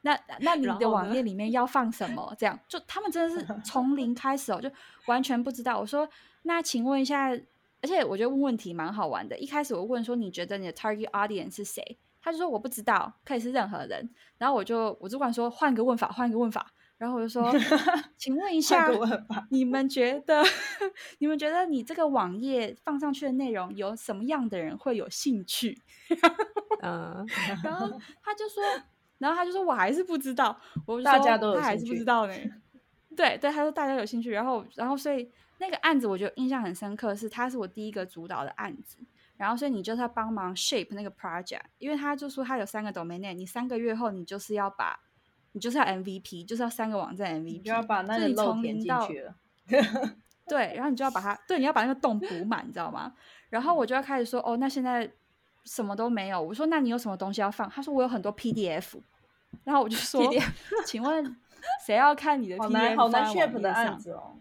[0.01, 2.35] 那那你的网页里面要放什么？
[2.37, 4.69] 这样就他们真的是 从零开始哦，就
[5.07, 5.79] 完全不知道。
[5.79, 6.07] 我说
[6.43, 9.37] 那请问一下，而且我觉得问问题蛮好玩的。
[9.39, 11.97] 一开始我问说你觉得你的 target audience 是谁？
[12.21, 14.07] 他就说我不知道，可以是任何人。
[14.37, 16.71] 然后我就我主管说换个问法，换个问法。
[17.01, 17.51] 然后我就说，
[18.15, 18.87] 请问一下，
[19.49, 20.43] 你们觉得
[21.17, 25.81] 你们觉得你这个网页放上去的内容有什么样的人会有兴趣？
[26.83, 27.27] 嗯，
[27.63, 27.89] 然 后
[28.21, 28.63] 他就说，
[29.17, 32.33] 然后他就说我还是不知道，我说大家都他还是不知道呢。
[33.17, 38.97] 对对，他说大家有兴趣，然后然后所以那个案子我觉得印象很深刻，是他是我第一个主导的案子，
[39.37, 44.99] 然后所以你就是要帮忙 shape 那个 project，因为他就说他有三个 domain name，你三个月后你就是要把，
[45.51, 49.35] 你就是要 MVP，就是要三个网站 MVP，就要把那个漏填进去了。
[50.47, 53.13] 对，然后你就要把它，对，你要把那个洞补满，你知道吗？
[53.49, 55.09] 然后我就要开始说，哦，那现在
[55.63, 56.41] 什么都没有。
[56.41, 57.69] 我说，那你有什么东西要放？
[57.69, 58.99] 他说我有很多 PDF，
[59.63, 60.23] 然后我就说，
[60.85, 61.35] 请问。
[61.85, 64.33] 谁要看你的 PDF 好难 shape 的案子哦，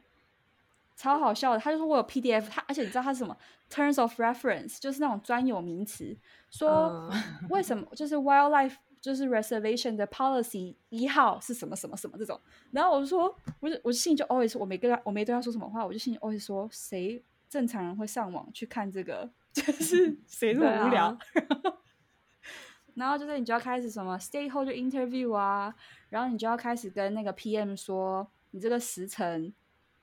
[0.97, 1.59] 超好笑的。
[1.59, 3.37] 他就说我有 PDF，他而且你知道他是什么
[3.71, 6.17] terms of reference，就是那种专有名词，
[6.51, 7.13] 说
[7.51, 12.41] 为什么就是 wildlife 就是 reservation 的 policy 一号是什么什么什么这种。
[12.71, 21.17] 然后我就说，我就我心里就 always 我没跟他我没对他说什么话，我就心里 always 说谁正常人会上网去看这个， 就是谁这么无聊。
[22.95, 25.75] 然后就是你就要开始什么 stakeholder interview 啊，
[26.11, 29.53] 然后你就要开始跟那个 PM 说，你这个时程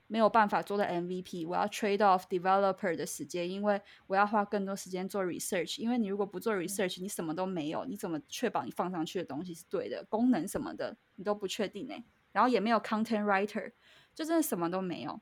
[0.08, 5.80] 没有办法做到 MVP，我要 trade off developer 的时间，因为我要花更多时间做 research。
[5.80, 10.04] 因为你如果不做 research，你什么都没有，你怎么确保你放上去的东西是对的？
[10.10, 11.93] 功能什么的你都不确定呢？
[12.32, 13.72] 然后也没有 content writer，
[14.15, 15.20] 就真的什么都没有。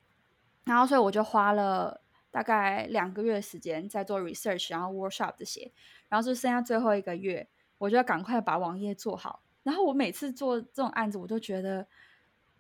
[0.65, 5.71] 然后所以我就花了大概两个月时间在做 research，然后 workshop 这些，
[6.10, 7.48] 然后就剩下最后一个月。
[7.78, 11.86] 我就要赶快把网页做好，然后我每次做这种案子，我都觉得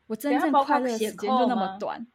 [0.07, 2.05] 我真正快乐的时间就那么短，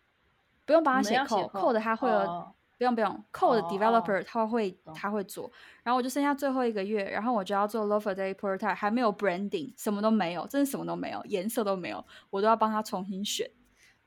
[0.71, 5.51] 不用帮他写 code，code 他会有，不用不用，code developer 他会他会做，
[5.83, 13.51] 然后我就剩下最后一个月，然后我就要做 l o f e r day portal，还没有 branding，什么都没有，真的什么都没有，颜色都没有，我都要帮他重新选，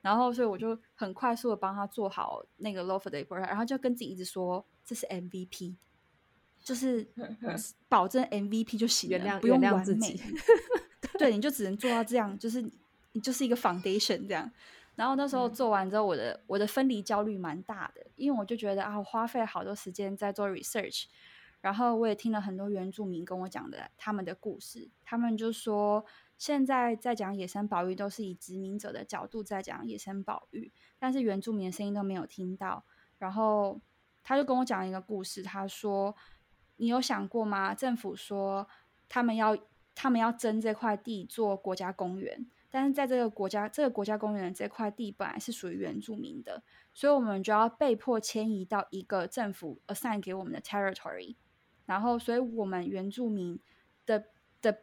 [0.00, 5.74] 然后所以我就很快速的帮他做好那个 lover day portal，然后就跟自己一直说这是 MVP。
[6.62, 7.06] 就是
[7.90, 10.18] 保证 MVP 就行了，不用完美。
[11.18, 12.62] 对，你就只能做到这样，就是
[13.12, 14.50] 你就是一个 foundation 这样。
[14.96, 21.04] 然后那时候做完之后，我的我的分离焦虑蛮大的，因为我就觉得啊，我花费好多时间在做 research，
[21.60, 26.04] 然后我也听了很多原住民跟我讲的他们的故事，他们就说
[26.38, 32.84] 现在在讲野生保育都是以殖民者的角度在讲野生保育，但是原住民的声音都没有听到。
[33.18, 33.80] 然后
[34.22, 36.14] 他就跟我讲一个故事，他说。
[36.76, 37.72] 你有想过吗？
[37.72, 38.68] 政府说
[39.08, 39.56] 他们要
[39.94, 46.60] 他们要争这块地做国家公园，但是在这个国家这个国家公园这块地本来是属于原住民的，
[46.92, 51.36] 所以我们就要被迫迁移到一个政府 assign 给我们的 territory，
[51.86, 53.60] 然后所以我们原住民
[54.04, 54.24] 的
[54.60, 54.76] 的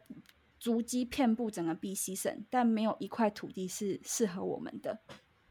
[0.58, 4.98] 足迹遍布整个 BC 省，但没有一块土地是适合我们的，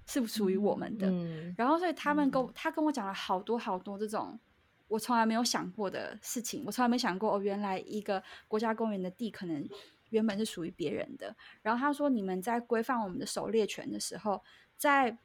[0.08, 1.14] 是属于我们的。
[1.56, 4.40] 然后所以他们跟他跟我讲了好多好多这种。
[4.88, 9.66] 我从来没有想过的事情，我从来没想过哦，原来一个国家公园的地可能
[10.12, 11.36] 原本是属于别人的。
[11.62, 14.42] 然后他说，你们在规范我们的狩猎权的时候，
[14.78, 15.18] 在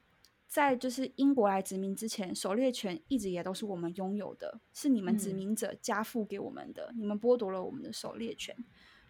[0.49, 8.57] 在就是英国来殖民之前，狩猎权一直也都是我们拥有的，是你们殖民者加付给我们的，你们剥夺了我们的狩猎权。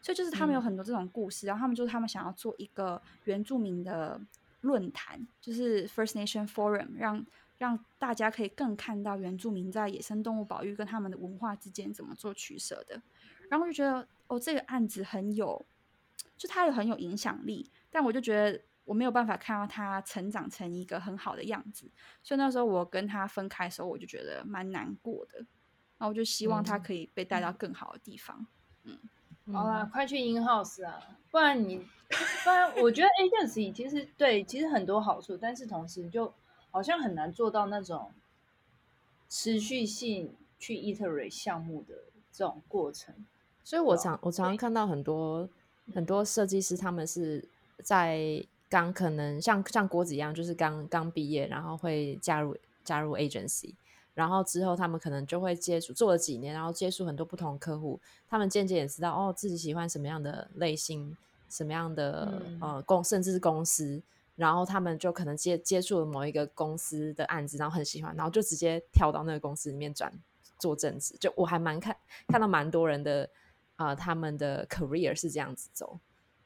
[0.03, 4.21] 所以就是他们有很多这种故事，然后他们就是他们想要做一个原住民的
[4.61, 7.25] 论坛，就是 First Nation Forum，让。
[7.59, 13.01] 让大家可以更看到原住民在野生动物保育跟他们的文化之间怎么做取舍的，
[13.49, 15.65] 然后我就觉得哦，这个案子很有，
[16.37, 21.91] 就它有很有影响力，但我就觉得我没有办法看到他成长成一个很好的样子，
[22.23, 25.39] 所以那时候我跟他分开的时候，我就觉得蛮难过的，
[25.99, 28.47] 然后我就希望他可以被带到更好的地方。
[28.85, 28.99] 嗯，
[29.53, 31.79] 好啦，快去 in house 啊，不然你，
[32.45, 36.33] 不然我觉得 agency 其实对，其实很多好处，但是同时就。
[36.73, 38.13] 好像很难做到那种
[39.31, 41.95] 持续性去 iterate 项目的
[42.31, 43.25] 这种过程，
[43.67, 45.49] 所以我常我常常看到很多
[45.93, 47.45] 很多设计师，他们是
[47.83, 53.75] 在刚可能像像郭子一样，就是刚刚毕业，然后会加入加入 agency，
[54.15, 57.99] 然后之后他们可能就会接触做了几年，然后接触很多不同客户，
[58.31, 61.17] 他们渐渐也知道哦自己喜欢什么样的类型，
[61.49, 64.01] 什么样的呃公甚至是公司。
[64.37, 70.13] 然后他们就可能接接触了某一个公司的案子，然后很喜欢，然后就直接跳到那个公司里面转
[70.57, 71.17] 做正职。
[71.19, 71.97] 就我还蛮看
[72.29, 73.29] 看到蛮多人的
[73.77, 75.99] 啊，他们的 career 是这样子走。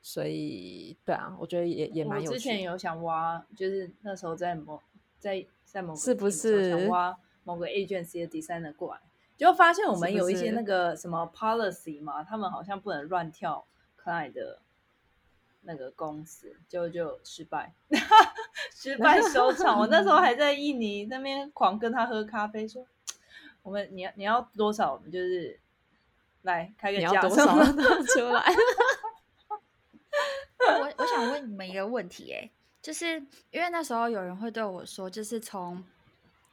[0.03, 2.33] 所以对啊，我觉得也也蛮有。
[2.33, 4.81] 之前有想挖，就是那时候在某
[5.18, 7.14] 在在某是不是想挖
[7.45, 9.01] 某个 agency 的 designer 过来，
[9.37, 13.66] 就发现我们有一些那个什么 policy 嘛，他们好像不能乱跳
[14.03, 14.59] client 的
[15.64, 17.74] 那个公司，就就失败，
[18.74, 19.78] 失败收场。
[19.78, 22.87] 我那时候还在印尼那边狂跟他喝咖啡，说
[23.62, 25.61] 我们你要你要多少，我们就是
[26.43, 27.47] 来开个价，多少
[28.05, 28.45] 出来。
[30.61, 32.51] 我我想问你们一个问题，哎，
[32.82, 33.14] 就是
[33.51, 35.82] 因为那时候有人会对我说，就是从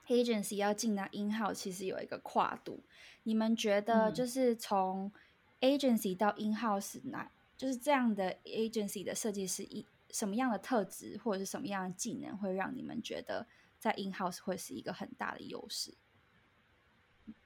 [0.08, 2.80] agency 要进到 in house，其实有一个跨度。
[3.24, 5.12] 你们觉得就是从
[5.60, 13.46] agency 到 in house 哪，就是这样的 agency 的设计师一什么样的特质或者是什么样的技能，会让你们觉得
[13.78, 15.94] 在 in house 会是一个很大的优势？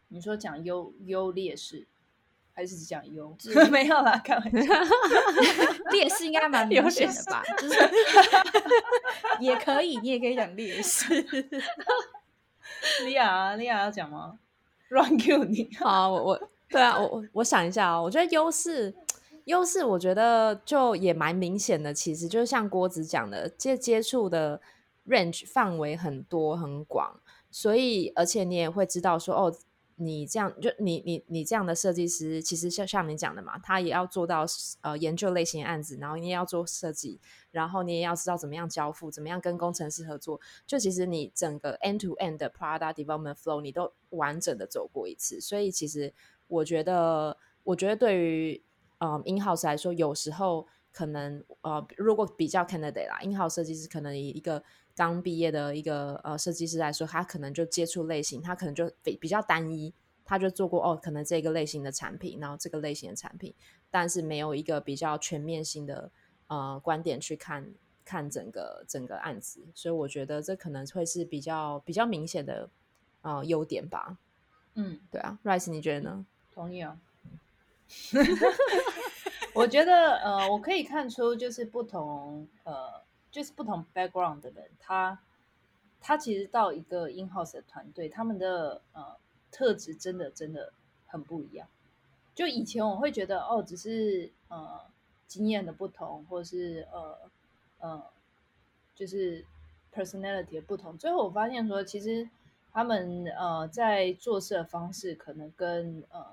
[0.10, 1.88] 你说讲优优劣势？
[2.62, 3.36] 还是讲优，
[3.72, 4.74] 没有啦，开玩笑。
[5.92, 7.44] 劣势应该蛮明显的吧？
[7.58, 7.76] 就是
[9.42, 11.26] 也可以，你也可以讲劣势。
[13.04, 14.38] 莉亚，莉亚要讲吗
[14.90, 15.72] ？Run Q 你。
[15.80, 18.94] 好，我我对啊，我我我想一下啊，我觉得优势
[19.46, 21.92] 优势，我觉得就也蛮明显的。
[21.92, 24.62] 其实就是像郭子讲的，接接触的
[25.08, 29.56] range 范围很多很广，所以而且你也会知道说哦。
[30.04, 34.44] 你这样就你你你这样的设计师，其实像像你讲的嘛，他也要做到
[34.82, 37.20] 呃研究类型案子，然后你也要做设计，
[37.52, 40.42] 然后你也要知道怎么样交付，怎么样跟工程师合作。
[40.66, 45.40] 就其实你整个 end to end 的 product development flow 你都完整的走过一次。
[45.40, 46.12] 所以其实
[46.48, 48.64] 我觉得，我觉得对于
[48.98, 54.64] 呃 in house 来说，有时候可能呃如果比较 candidate 啦，in house 设计师可能一个。
[54.96, 59.94] 刚毕业的一个呃设计师来说，他可能就接触类型，他可能就比比较单一，
[60.26, 63.54] 他就做过哦，可能这个类型的产品，然后这个类型的产品，
[63.90, 66.12] 但是没有一个比较全面性的
[66.48, 67.74] 呃观点去看
[68.04, 72.70] 看整个整个案子，所以我觉得这可能会是比较比较明显的
[73.22, 74.18] 呃优点吧。
[74.76, 76.26] 嗯，对啊，Rice，你觉得呢？
[76.54, 77.00] 同意啊。
[79.54, 83.02] 我觉得呃，我可以看出就是不同呃。
[83.32, 85.20] 就是不同 background 的人，他
[86.02, 89.18] 他其实到一个 in house 的团队，他们的呃
[89.50, 90.74] 特质真的真的
[91.08, 91.68] 很不一样。
[92.36, 94.82] 就以前我会觉得哦，只是呃
[95.28, 97.32] 经验的不同，或是呃
[97.80, 98.04] 呃
[98.96, 99.46] 就是
[99.94, 100.98] personality 的不同。
[100.98, 102.30] 最后我发现说，其实
[102.72, 106.26] 他们呃在做事的方式，可能跟呃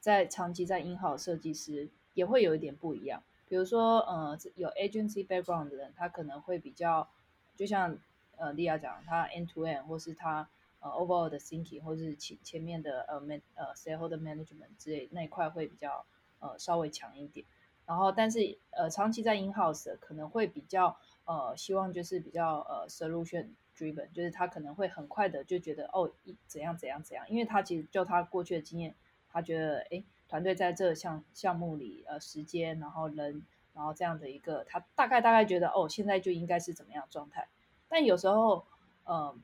[0.00, 3.22] 在长期在 in house 设计师也会有一点不一样。
[3.48, 7.08] 比如说，呃，有 agency background 的人，他可能会比较，
[7.56, 7.96] 就像
[8.36, 10.48] 呃莉亚讲，他 end to end 或是他
[10.80, 16.04] 呃 overall 的 thinking 或是前前面的呃 man 呃，salehold management 之类那一块会比较
[16.40, 17.46] 呃稍微强一点。
[17.86, 28.94] 然后，但是呃长期在 in house 的可能会比较呃希望就是比较呃 solution driven，就是他可能会很快的就觉得哦一怎样怎样怎样，因为他其实就他过去的经验，
[29.30, 30.02] 他觉得哎。
[30.28, 37.46] 团队在这项项目里，呃，时间，然后人，然后这样的一个，他大概大概觉得，哦，现在就应该是怎么样状态。
[37.88, 38.64] 但有时候，
[39.04, 39.40] 嗯，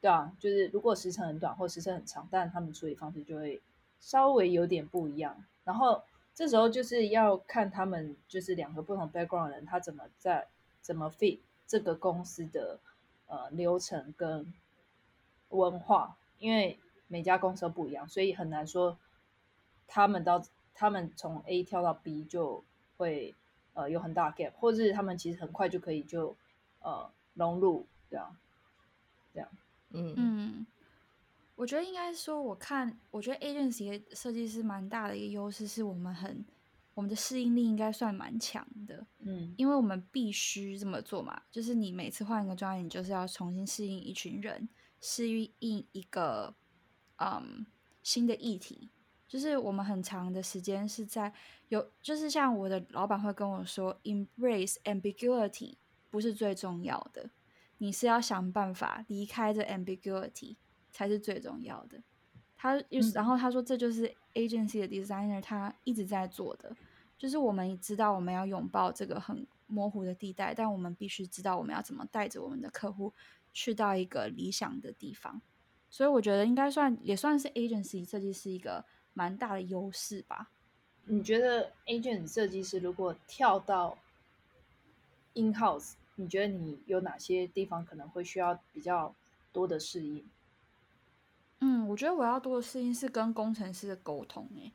[0.00, 3.62] 对啊，就是如果时程很短或时程很长，但他们处理方式就会
[3.98, 5.42] 稍微有点不一样。
[5.64, 6.02] 然后
[6.34, 10.46] 这时候就是要看他们就是两个不同 background 的人，他怎么在
[10.82, 12.78] 怎么 fit 这个公司的
[13.26, 14.52] 呃流程跟
[15.48, 16.78] 文化，因为
[17.08, 18.98] 每家公司都不一样，所以很难说。
[19.86, 20.42] 他们到
[20.74, 22.64] 他们从 A 跳到 B 就
[22.96, 23.34] 会
[23.74, 26.36] 呃有很大 gap，或者是他们其实很快就可以就
[26.80, 28.36] 呃融入这样
[29.32, 29.48] 这样
[29.90, 30.66] 嗯嗯，
[31.54, 36.44] 我觉得应该说，我看我觉得 agency 设计师蛮大的一个优势是我们很
[36.94, 44.68] 我们的适应力应该算蛮强的，嗯，因为我们必须这么做嘛，就是你每次换一个专业，你就是要重新适应一群人，
[45.00, 46.54] 适应一个
[47.16, 47.66] 嗯
[48.02, 48.90] 新的议题。
[49.36, 51.30] 就是我们很长的时间是在
[51.68, 55.74] 有，就是像我的老板会跟我说，embrace ambiguity
[56.08, 57.28] 不是最重要的，
[57.76, 60.56] 你是要想办法离开这 ambiguity
[60.90, 62.02] 才是最重要的。
[62.56, 66.74] 他又然后他说，这就是 agency 的 designer 他一直在做的，
[67.18, 73.12] 就是我们知道我们要拥抱这个很模糊的地带，但我们必须知道我们要怎么带着我们的客户
[73.52, 75.42] 去到一个理想的地方。
[75.90, 78.86] 所以我觉得应该算也算是 agency 设计师一个。
[79.16, 80.50] 蛮大的优势吧？
[81.06, 83.96] 你觉得 agent 设计师如果跳到
[85.32, 89.14] in house，你觉得你有哪些地方可能会需要比较
[89.52, 90.22] 多的适应？
[91.60, 94.70] 嗯，我觉得我要多的适应是跟工程师的沟通诶，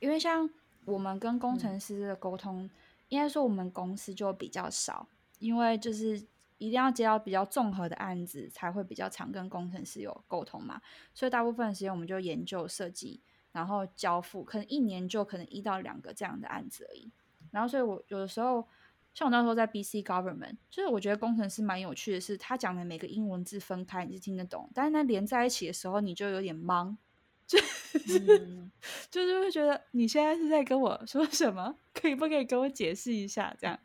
[0.00, 0.50] 因为像
[0.84, 2.68] 我们跟工程师的沟通，
[3.10, 5.06] 应该说我们公司就比较少，
[5.38, 6.16] 因为就是
[6.58, 10.82] 一定要接到比较综合的案子，才会比较常跟工程师有沟通嘛，
[11.12, 13.20] 所以大部分时间我们就研究设计。
[13.54, 17.08] 然后交付可能一年就可能一到两个这样的案子而已，
[17.52, 18.66] 然后所以我有的时候
[19.14, 26.96] 像我那时候在 BC Government，就是我觉得工程师蛮有趣的是，他讲的每个英文字分开你是听得懂，但是那连在一起的时候你就有点懵，
[27.46, 27.56] 就
[29.08, 31.76] 就是会觉得你现在是在跟我说什么？
[31.94, 33.54] 可以不可以给我解释一下？
[33.56, 33.78] 这样，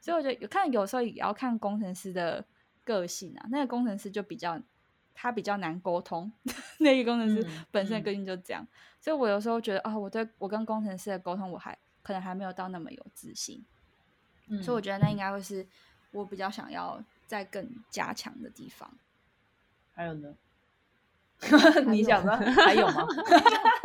[0.00, 2.44] 所以我觉得有看有时候也要看工程师的
[2.84, 4.62] 个性啊，那个工程师就比较
[5.16, 6.30] 他比较难沟通，
[6.78, 8.64] 那个工程师本身的个性就这样，
[9.00, 11.76] 所以我有时候觉得啊，我对我跟工程师的沟通我还。
[12.02, 13.64] 可能还没有到那么有自信，
[14.62, 15.66] 所以我觉得那应该会是
[16.12, 18.88] 我比较想要再更加强的地方。
[19.92, 20.32] 还有呢？
[21.88, 23.04] 你想的还有吗？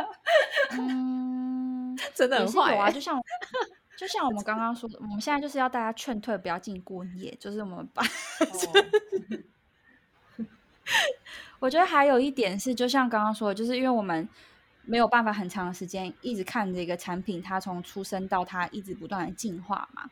[0.78, 2.88] 嗯，真的很坏啊！
[2.92, 3.20] 就像
[3.98, 8.04] 就像我们刚刚说的，我们现在就是要大家劝退，不要进过夜，就是我们把。
[11.60, 14.28] 我觉得还有一点是，就像刚刚说的，就是因为我们。
[14.84, 20.10] 没有办法很长的时间一直看这个产品，它从出生到它一直不断的进化嘛。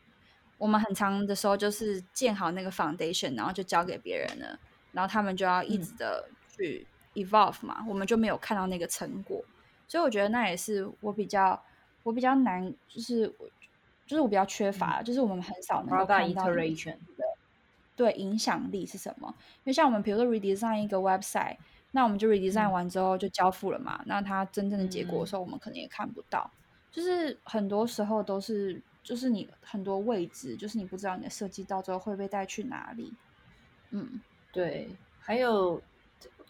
[0.59, 4.57] 我们很长的时候就是建好那个 foundation，然后就交给别人了，
[4.93, 9.45] 然后他们就要一直的去 evolve 嘛，我们就没有看到那个成果。
[9.89, 11.61] 所以我觉得那也是我比较
[12.05, 13.49] 我比较难，就是我
[14.07, 16.53] 就是我比较缺乏，就是我们很少能够看到的
[18.01, 19.35] 对影响力是什么。
[19.59, 21.57] 因为像我们比如说 redesign 一个 website。
[21.93, 24.01] 那我们就 redesign 完之后就交付了嘛。
[24.07, 26.49] 那它真正的结果的时候，我们可能也看不到。
[26.93, 33.13] 就是很多时候都是，就是你很多位置，就是你不知道你的设计到最后会被带去哪里。
[33.91, 34.21] 嗯，
[34.53, 34.89] 对。
[35.19, 35.83] 还有，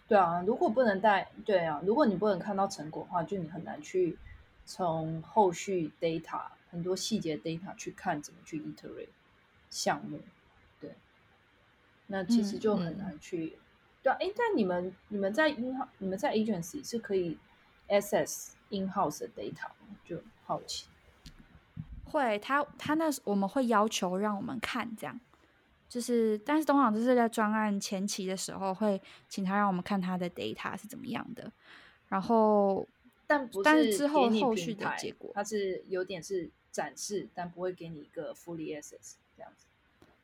[0.07, 4.19] 对啊，如果不能带，对啊，如果你不能看到成果的话，就你很难去
[4.67, 9.09] 从后续 data 很多细节 data 去看怎么去 iterate
[9.71, 10.21] 项目。
[12.11, 13.57] 对，那其实就很难去。
[14.03, 17.39] 对啊，哎，但你们你们在 in 你们在 agency 是可以
[17.89, 19.97] access in house 的 data 吗？
[20.05, 20.87] 就好奇。
[22.05, 25.21] 会，他他那我们会要求让我们看，这样
[25.89, 31.53] 就是，但是通常就是在专案前期的时候会请他让我们看他的 data 是怎么样的，
[32.09, 32.89] 然后
[33.27, 39.67] 但不但是之后后续的结果，他是有点是展示，但不会给你一个 fully access 这样子。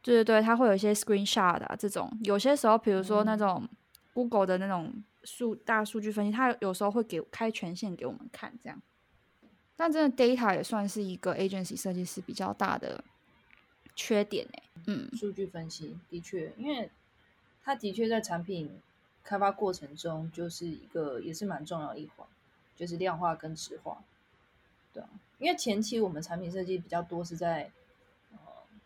[0.07, 3.68] 对对对，它会有一些 screenshot 啊，这种有些时候，比如说那种
[4.14, 8.80] Google 的那种数大数据分析，它有时候会给开权限给我们看，这样。
[9.74, 13.02] 但真的 data 也算是一个 agency 设计师比较大的
[13.96, 14.62] 缺点哎。
[14.86, 16.88] 嗯，数据分析的确，因为
[17.64, 18.80] 它的确在产品
[19.24, 22.24] 开发过程中就是一个也是蛮重要的一环，
[22.76, 24.04] 就是量化跟质化。
[24.92, 25.09] 对啊，
[25.40, 27.72] 因为前期我们产品设计比较多是在。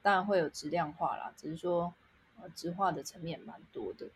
[0.02, 1.92] 当然会有质量化啦，只是说
[2.40, 4.08] 呃，质化的层面蛮多的。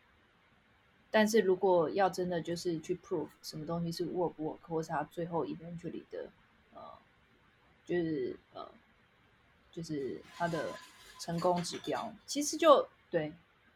[1.11, 6.31] 但是如果要真的就是去 prove 什么东西是 work work，或是它最后 eventually 的
[6.73, 6.81] 呃，
[7.85, 8.67] 就是呃，
[9.71, 10.71] 就是它的
[11.21, 13.33] 成功指标，其实就对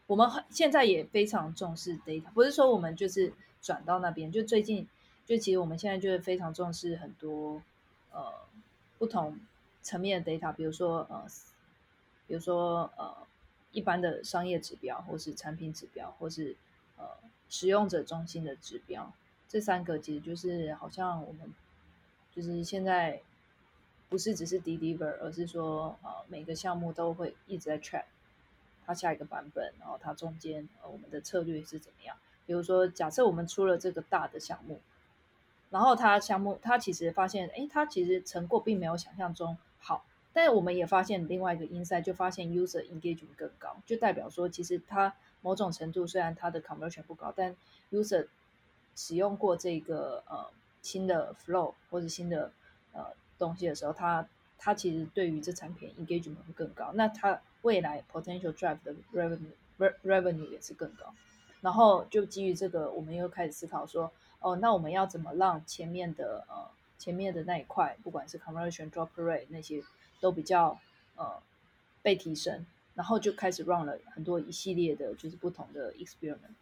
[0.06, 4.88] 我们现在也非常重视 data，不是说我们就是转到那边，就最近
[5.26, 7.62] 就其实我们现在就是非常重视很多
[8.12, 8.32] 呃
[8.98, 9.38] 不同
[9.82, 11.26] 层面的 data，比如说呃。
[12.28, 13.16] 比如说，呃，
[13.72, 16.54] 一般的商业指标，或是产品指标，或是
[16.96, 17.04] 呃
[17.48, 19.10] 使用者中心的指标，
[19.48, 21.52] 这三个其实就是好像我们
[22.30, 23.22] 就是现在
[24.10, 28.04] 不是只是 deliver，而是说呃每个项目都会一直在 track
[28.84, 32.14] 它下一个版本，然后它中间呃我们的策略是怎么样。
[32.46, 34.80] 比如说，假设我们出了这个大的项目，
[35.70, 40.04] 然后它项目它其实发现，哎，它其实成果并没有想象中好。
[40.40, 47.56] 但我们也发现另外一个 insight，就发现 user engagement 更高，就代表说，其实它某种程度虽然它的 conversion 不高，但
[47.90, 48.28] user
[48.94, 50.46] 使用过这个呃
[50.80, 52.52] 新的 flow 或者新的
[52.92, 61.12] 呃东西的时候，它它其实对于这产品 engagement 会更高，那它未来 potential drive 的 revenue revenue 也是更高。
[61.60, 69.82] 然后就基于这个，我们又开始思考说，哦，那我们要怎么让前面的呃前面的那一块，不管是 conversion drop rate 那些。
[70.20, 70.78] 都比较
[71.16, 71.40] 呃
[72.02, 76.54] 被提升，然后就开始 run 了很多一系列的，就是不同的 experiment。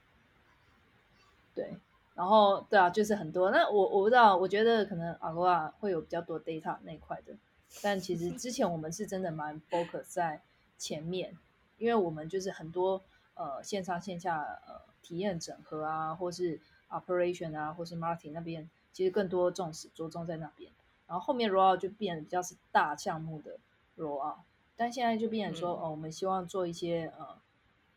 [1.55, 1.75] 对，
[2.15, 3.51] 然后对啊，就是很多。
[3.51, 7.35] 那我我不知道，我觉得可能阿罗啊会有比较多 data 那一块的，
[7.83, 10.43] 但其实之前我们是真的蛮 focus 在
[10.77, 11.37] 前面，
[11.79, 13.03] 因为我们就是很多
[13.35, 20.71] 呃线上线下呃体验整合啊，或是 operation 啊，或是 marketing 那边，其实更多重视着重在那边。
[21.07, 23.59] 然后后面 roll out 就变得比较是大项目的
[23.97, 24.39] roll out，
[24.77, 27.39] 但现在就变成说，哦，我们希望做一些呃，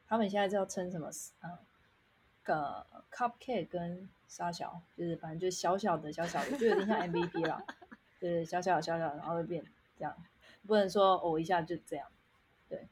[0.07, 1.09] 他们现在叫称什么
[1.41, 1.59] 呃，
[2.43, 7.63] 个 cupcake 跟沙小，就是反正就小小的小小的，就有点像 MVP 了，
[8.21, 9.63] 就是小小小小，然后就变
[9.97, 10.15] 这样，
[10.67, 12.07] 不能说哦一下就这样，
[12.69, 12.87] 对，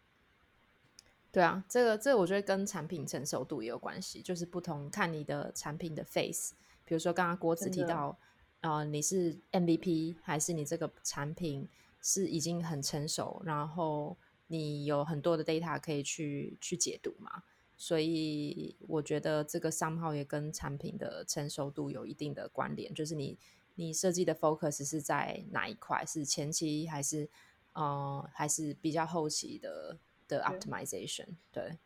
[1.32, 6.55] 对啊，这个这个我觉得跟产品成熟度也有关系，就是不同看你的产品的 face，
[6.86, 8.18] 比如说刚刚郭子提到，
[8.62, 11.68] 呃，你是 MVP 还是你这个产品
[12.01, 17.43] 是已经很成熟，然后你有很多的 data 可以去去解读嘛？
[17.76, 23.38] 所以我觉得这个商号也跟产品的成熟度有一定的关联，就是你
[23.76, 27.30] 你设计的 focus 是在哪一块，是前期还是
[27.74, 29.97] 呃还是比较后期的？
[30.30, 31.78] 的 optimization，对，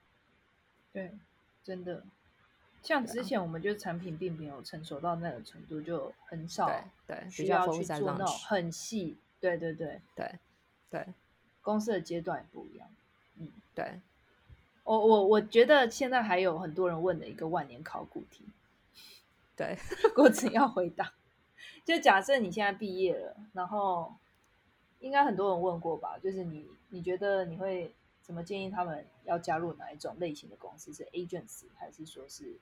[0.91, 1.15] 对，
[1.63, 2.03] 真的，
[2.81, 6.69] 像之前我们就产品并没有成熟到那个程度，就很少
[7.05, 10.01] 对需要去做那种很细，对对对。
[10.15, 10.39] 对
[10.89, 11.05] 对，
[11.61, 12.87] 公司的阶段也不一样，
[13.37, 13.99] 嗯，对，
[14.83, 18.45] 我我我觉得现在还有很多人问的一个万年考古题，
[19.55, 19.77] 对，
[20.15, 21.13] 郭子要回答，
[21.85, 24.13] 就假设你现在毕业了，然后
[24.99, 27.93] 应该很多人问过吧，就是你你觉得你会。
[28.23, 30.93] 怎么建议他们要加入哪一种类型的公司？
[30.93, 32.55] 是 agency 还是说是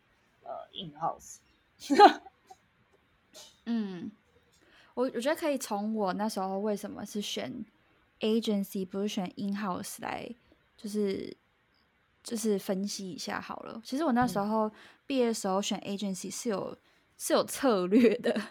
[0.43, 1.37] 呃 in house？
[3.65, 4.11] 嗯，
[4.95, 7.65] 我我觉得可以从我那时候为什么是选
[8.19, 10.27] agency 不是选 in house 来，
[10.75, 11.35] 就是
[12.23, 13.81] 就是分析一下好了。
[13.85, 14.71] 其实我那时候
[15.05, 16.77] 毕业的时候选 agency 是有
[17.17, 18.41] 是有策略的。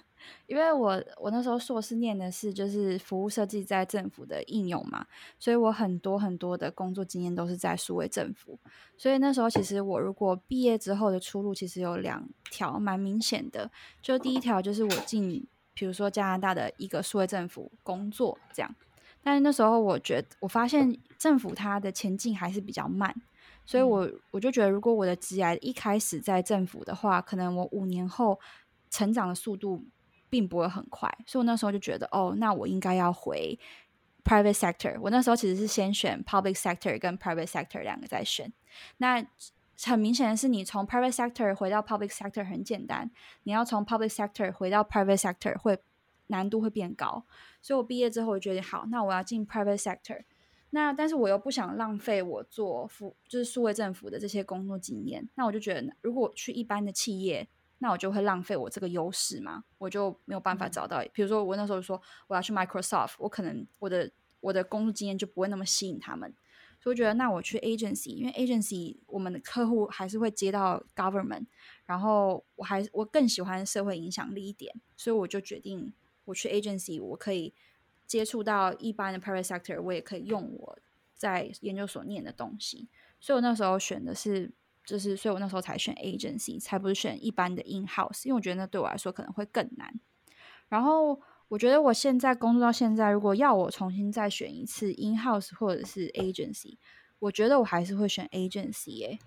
[0.46, 5.06] 因为我我那时候硕士念的是就是服务设计在政府的应用嘛，
[5.38, 8.58] 所以我很多很多的工作经验都是在数位政府。
[8.96, 13.70] 所以那时候其实我如果毕业之后的出路其实有两条蛮明显的，
[14.02, 18.74] 就第一条就是我进比如说加拿大的一个数位政府工作这样。
[19.22, 23.14] 但是那时候我觉得我发现政府它的前进还是比较慢，
[23.66, 28.40] 所以我我就觉得如果我的职涯一开始在政府的话，可能我五年后
[28.90, 29.84] 成长的速度。
[30.30, 33.58] 并不会很快，所以我那时候就觉得，哦，那我应该要回
[34.24, 34.98] private sector。
[35.00, 38.52] 我那时候其实是先选 public sector 跟 private sector 两个在选。
[38.98, 39.24] 那
[39.84, 43.10] 很明显的是，你从 private sector 回到 public sector 很简单，
[43.44, 45.78] 你要从 public sector 回到 private sector 会
[46.26, 47.24] 难度会变高。
[47.62, 50.22] 所以我毕业之后，我觉得好，那我要进 private sector。
[50.70, 57.48] 那但是我又不想浪费我做副就是数位政府的这些工作经验，那我就觉得，如果去一般的企业。
[57.80, 61.00] 那我就会浪费我这个优势嘛，我就没有办法找到。
[61.12, 64.10] 比如说，我那时候说我要去 Microsoft，我可能我的
[64.40, 66.34] 我的工作经验就不会那么吸引他们，
[66.80, 71.46] 所以我觉得那我去 agency，因为 agency 我们的客户还是会接到 government，
[71.86, 75.92] 然后我还我更喜欢社会影响力一点，所以我就决定
[76.24, 77.54] 我去 agency，我可以
[78.06, 80.78] 接触到一般的 private sector，我也可以用我
[81.14, 82.88] 在研究所念的东西，
[83.20, 84.50] 所以我那时候选的是。
[84.88, 89.92] 就是，所以我那时候才选 agency，才不是选一般的 in house，因为我觉得那对我来说可能会更难。
[90.70, 96.78] 然后我觉得我现在工作到现在，如果要我重新再选一次 in house 或者是 agency，
[97.18, 99.18] 我觉得我还是会选 agency 耶。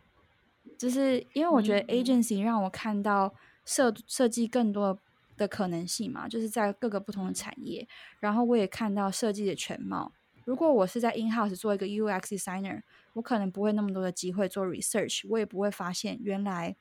[0.79, 4.97] 就是因为我觉得 agency 让我看到设设计更多
[5.37, 7.87] 的可能性嘛，就是在各个不同的产业，
[8.19, 10.11] 然后我也看到设计的全貌。
[10.43, 12.81] 如果我是在 in house 做一个 UX designer，
[13.13, 16.75] 我可能不会那么多的机会做 research，我也不会发现原来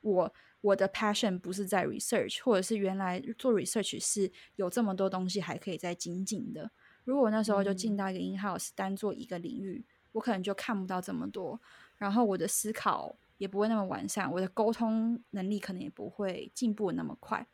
[0.00, 6.70] 我我的 passion 不是在 research，或者是原来做 research 是有这么多东西还可以再精进的。
[7.04, 11.60] 如果我那时候就进到一个 in house 单做一个领域，我可能就看不到这么多，
[11.96, 17.44] 然后我的思考也不会那么完善，我的沟通能力可能也不会进步那么快。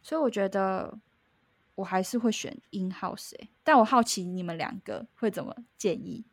[0.00, 0.98] 所以我觉得
[1.74, 6.24] 我还是会选 in house 哎，但我好奇你们两个会怎么建议。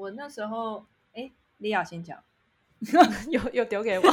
[0.00, 2.18] 我那时候，哎，利亚先讲，
[3.28, 4.04] 又又丢给我。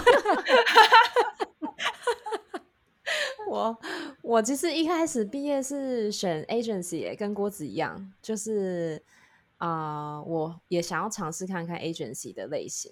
[3.49, 3.79] 我
[4.21, 9.01] 我其实一开始毕业是选 agency，跟郭子一样，就是
[9.59, 12.91] 啊，我也想要尝试看看 agency 的类型，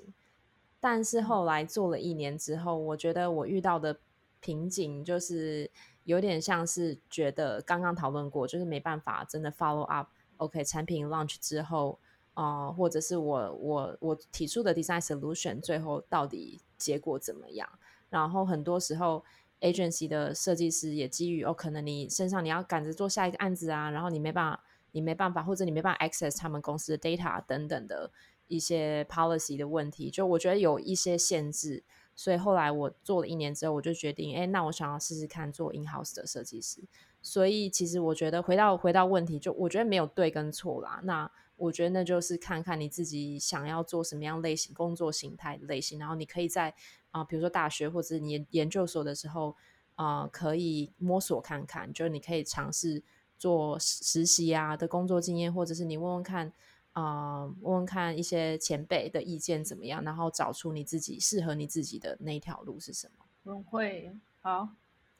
[0.79, 3.99] 但是后来做了一年之后，我觉得我遇到的
[4.39, 5.69] 瓶颈就是
[6.05, 10.07] 有点像是觉得刚刚讨论过，就是没办法真的 follow up。
[10.37, 11.99] OK，产品 launch 之后。
[12.35, 17.67] 啊，或者是我我我提出的 design solution 最后到底结果怎么样？
[18.09, 19.25] 然后很多时候
[19.61, 28.11] agency 的设计师也基于哦，可能你身上你要赶着做下一个案子啊，然后你没办法，你没办法，或者你没办法 access 他们公司的 data 等等的
[28.47, 31.83] 一些 policy 的问题，就我觉得有一些限制。
[32.17, 36.81] 所以后来我做了一年之后，我就决定，哎，那我想要试试看做 in house 的设计师。
[37.21, 41.01] 所以其实我觉得回到回到问题，就我觉得没有对跟错啦。
[41.03, 46.73] 那我觉得那就是看看你自己想要做什么样类型工作形态类型，然后你可以在
[47.11, 49.55] 啊，比如说大学或者你研究所的时候
[49.95, 53.01] 啊，可以摸索看看，就是你可以尝试
[53.37, 56.51] 做实习啊的工作经验，或者是你问问看
[56.91, 63.25] 啊，问问看一些前辈的意见怎么样，然后找出你自己适合你自己的那条路是什么。
[63.43, 64.69] 不会，好，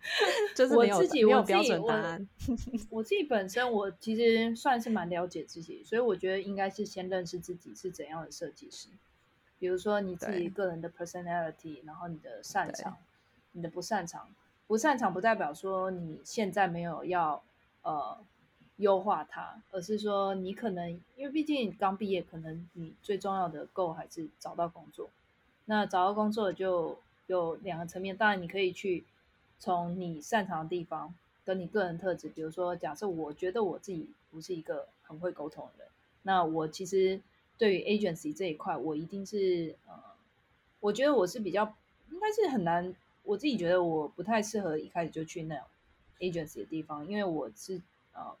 [0.54, 2.28] 就是我自己没有标准答案。
[2.90, 8.88] 我自己本身我其实算是蛮了解自己，所以我觉得应该是先认识自己是怎样的设计师。
[9.58, 12.96] 比如说你自己个人的 personality，然后你的擅长，
[13.52, 14.28] 你的不擅长。
[14.68, 17.42] 不擅长不代表说你现在没有要
[17.82, 18.18] 呃
[18.76, 25.08] 优化它，而是说你可能因为毕竟刚毕业，可能你最重要的 goal 还是找到工作。
[25.64, 29.04] 那找到工作就有两个层面，当然你可以去
[29.58, 35.92] 从你擅长的地方跟你个人特质，比如说，假设我觉得我自己不是一个很会沟通的人，
[36.22, 37.20] 那我其实
[37.56, 39.94] 对于 agency 这一块，我一定是呃，
[40.80, 41.74] 我觉得我是比较
[42.10, 42.94] 应该是很难，
[43.24, 45.64] 我自己觉得我不太适合一开始就去那种
[46.20, 47.80] agency 的地方，因为我是
[48.12, 48.36] 呃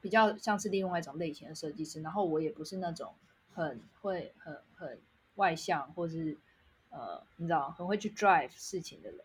[0.00, 3.12] 比较像是另外一种类型的设计师，然后我也不是那种
[3.52, 4.98] 很会很很
[5.34, 6.36] 外向，或是
[6.90, 9.20] 呃你知道很会去 drive 事情的人。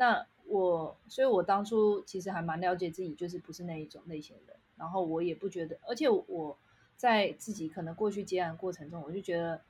[0.00, 4.56] 那我，所以我当初其实还蛮了解自己，就是不是那一种类型的。
[4.78, 6.56] 然后我也不觉得，而且我
[6.96, 9.60] 在自己可能过去接案过程中，我就觉得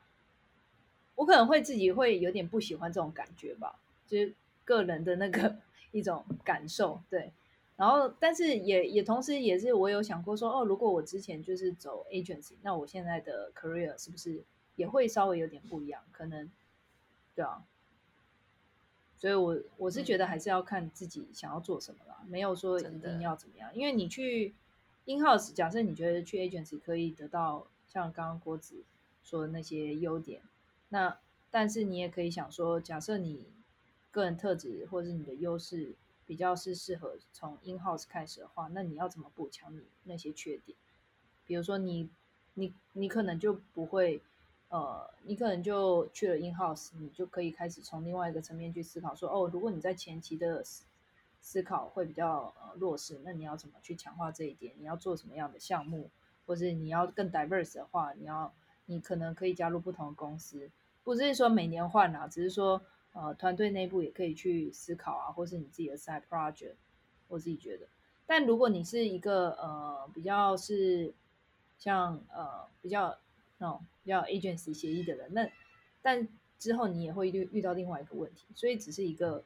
[1.16, 4.32] 我可能会自己会有点不喜欢这种感觉吧，就是
[4.64, 5.56] 个人的那个
[5.90, 7.32] 一种感受，对。
[7.74, 14.44] 然后，但是也也同时也是我有想过说，哦，如果我之前就是走 agency，那我现在的 career 是不是
[14.76, 16.00] 也会稍微有点不一样？
[16.12, 16.48] 可能，
[17.34, 17.64] 对啊。
[19.20, 23.70] 所以我我是觉得还是要看自己想要做什么啦，没有说一定要怎么样。
[23.76, 24.54] 因为你去
[25.04, 28.82] in house，假设你觉得去 agency 可以得到像刚刚郭子
[29.22, 30.40] 说的那些优点，
[30.88, 31.18] 那
[31.50, 33.44] 但是你也可以想说，假设你
[34.10, 35.92] 个人特质或者是你的优势
[36.24, 40.78] 比较是适合从 in house 开始的话，那你要怎么补强你那些缺点？
[41.44, 42.08] 比如说你
[42.54, 44.22] 你你可能就不会。
[44.70, 50.84] 呃，你可能就去了 in house，你就可以开始从另外一个层面去思考说，哦，如果你在前期的思
[51.42, 54.74] 思考会比较呃弱势，那你要怎么去强化这一点？
[54.78, 56.08] 你要做什么样的项目，
[56.46, 58.52] 或是你要更 diverse 的话，你要
[58.86, 60.70] 你可能可以加入不同的公司，
[61.02, 62.80] 不是说每年换啊，只是说
[63.12, 66.74] 呃团队内部也可以去思考啊，或是你自己的 side project，
[67.26, 67.86] 我自己觉得。
[68.26, 71.12] 但如果你是一个呃比较是
[71.78, 73.16] 像呃比较
[73.60, 73.80] 那。
[74.04, 75.48] 要 agency 协议的人，那
[76.00, 76.26] 但
[76.58, 79.44] 之后你也会遇遇到另外一个问题，所以只是一个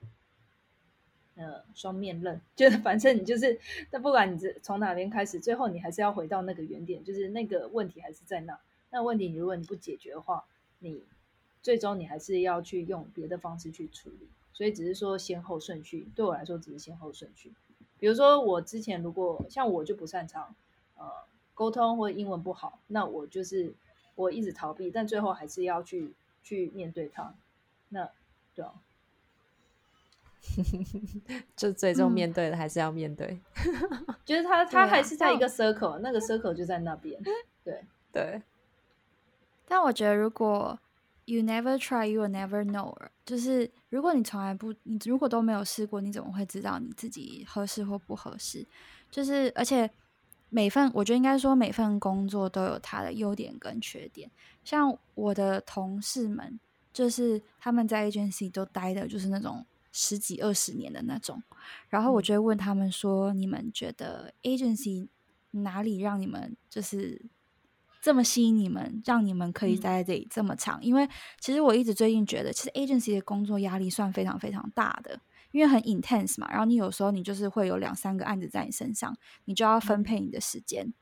[1.35, 3.59] 呃双面刃， 就是反正你就是，
[3.91, 8.59] 但不管你这从哪边开始，最后你还是要回到那个原点，就是那个问题还是在那。
[8.91, 10.45] 那问题如果你不解决的话，
[10.79, 11.03] 你
[11.61, 14.29] 最终你还是要去用别的方式去处理。
[14.53, 17.53] 所以只是说先后顺序，对我来说只是先后顺序。
[17.99, 20.55] 比如说我之前如果像我就不擅长
[20.97, 21.05] 呃
[21.55, 23.75] 沟通或英文不好，那我就是。
[24.15, 27.35] 我一直逃避，但最后还是要去去面对它。
[27.89, 28.09] 那
[28.55, 28.73] 对啊，
[31.57, 33.41] 就最终面对的还是要面对。
[34.25, 37.21] 就是他他还是在一个 circle，那个 circle 就在那边。
[37.63, 38.43] 对 对。
[39.67, 40.79] 但我觉得，如果
[41.25, 42.95] you never try, you will never know。
[43.25, 48.67] 就是如果你从来不，你如果都没有试过，你怎么会知道你自己合适或不合适？
[49.11, 49.91] 就是而且。
[50.55, 54.31] 每份我觉得应该说每份工作都有它的优点跟缺点。
[54.63, 56.61] 像我的同事们，
[56.93, 61.43] 就是他们在 agency 都待的就是那种十几二十年的那种。
[61.89, 65.09] 然后我就会问他们说：“你们觉得 agency
[65.51, 67.21] 哪里让你们就是
[68.01, 71.09] 这么吸引你们，让你们可以待在这里这么长？”因为
[71.41, 75.19] 其实我一直最近觉得，其实 agency 的工作压力算非常非常大的。
[75.55, 80.93] 因为很 intense 嘛，然后你有时候你就是会有两三个案子在你身上，你就要分配你的时间，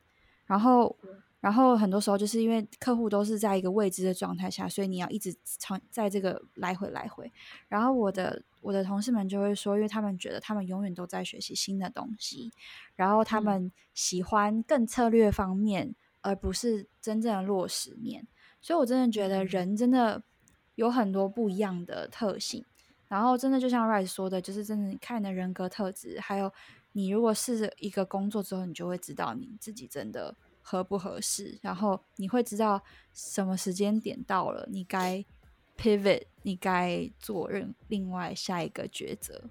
[0.45, 0.95] 然后，
[1.41, 7.33] 然后很多时候就是因为客户都是在一个未知的状态下，所以你要一直长在这个来回来回。
[7.67, 12.53] 然后我的我的同事们就会说，因为他们觉得他们永远都在学习新的东西，
[12.95, 18.27] 然后他们喜欢更策略方面，而不是真正的落实面。
[18.61, 20.23] 所以我真的觉得人真的
[20.75, 22.67] 有很多不一样的特性。
[23.13, 26.51] 然后真的就像 Rice 说的，就是真的你看你的人格特质，还有
[26.93, 32.83] 你如果试一个工作之后，你就会知道你自己真的合不合适，然后你会知道
[33.13, 35.23] 什么时间点到了，你该
[35.77, 39.43] pivot，你该做任另外下一个抉择。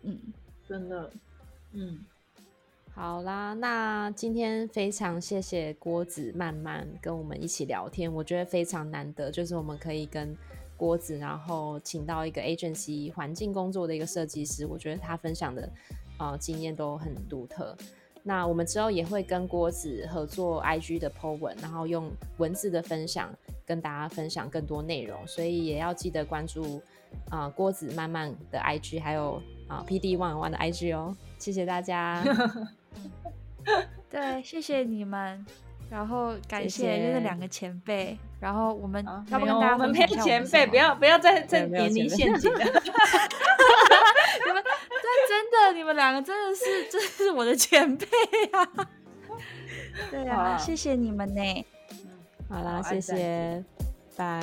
[0.00, 0.18] 嗯，
[0.66, 1.12] 真的，
[1.72, 2.06] 嗯，
[2.94, 10.34] 好啦，那今天非常谢谢郭子慢慢跟我们一起聊天，我觉得非常难得，就是我们可以跟。
[10.82, 15.70] 锅子，然后请到一个 agency 环境工作的一个设计师，我觉得他分享的
[16.18, 17.76] 呃经验都很独特。
[18.24, 23.32] 那我们之后也会跟郭子合作 IG 的 po 文，然后用文字的分享
[23.64, 26.82] 跟大家分享更多内容，所以也要记得关注
[27.30, 31.16] 啊郭子慢慢的 IG，还有啊 PD One One 的 IG 哦。
[31.38, 32.24] 谢谢大家。
[34.10, 35.46] 对，谢谢你们。
[35.92, 42.58] 然后感谢就是两个前辈，然后我们要不跟大家分享一下前辈，不要不要再再年龄陷阱了。
[42.64, 42.72] 你们
[44.64, 48.06] 对真的，你们两个真的是真是我的前辈
[48.52, 48.66] 啊！
[50.10, 51.66] 对啊，谢谢你们呢。
[52.48, 53.62] 好啦，谢谢，
[54.16, 54.40] 拜。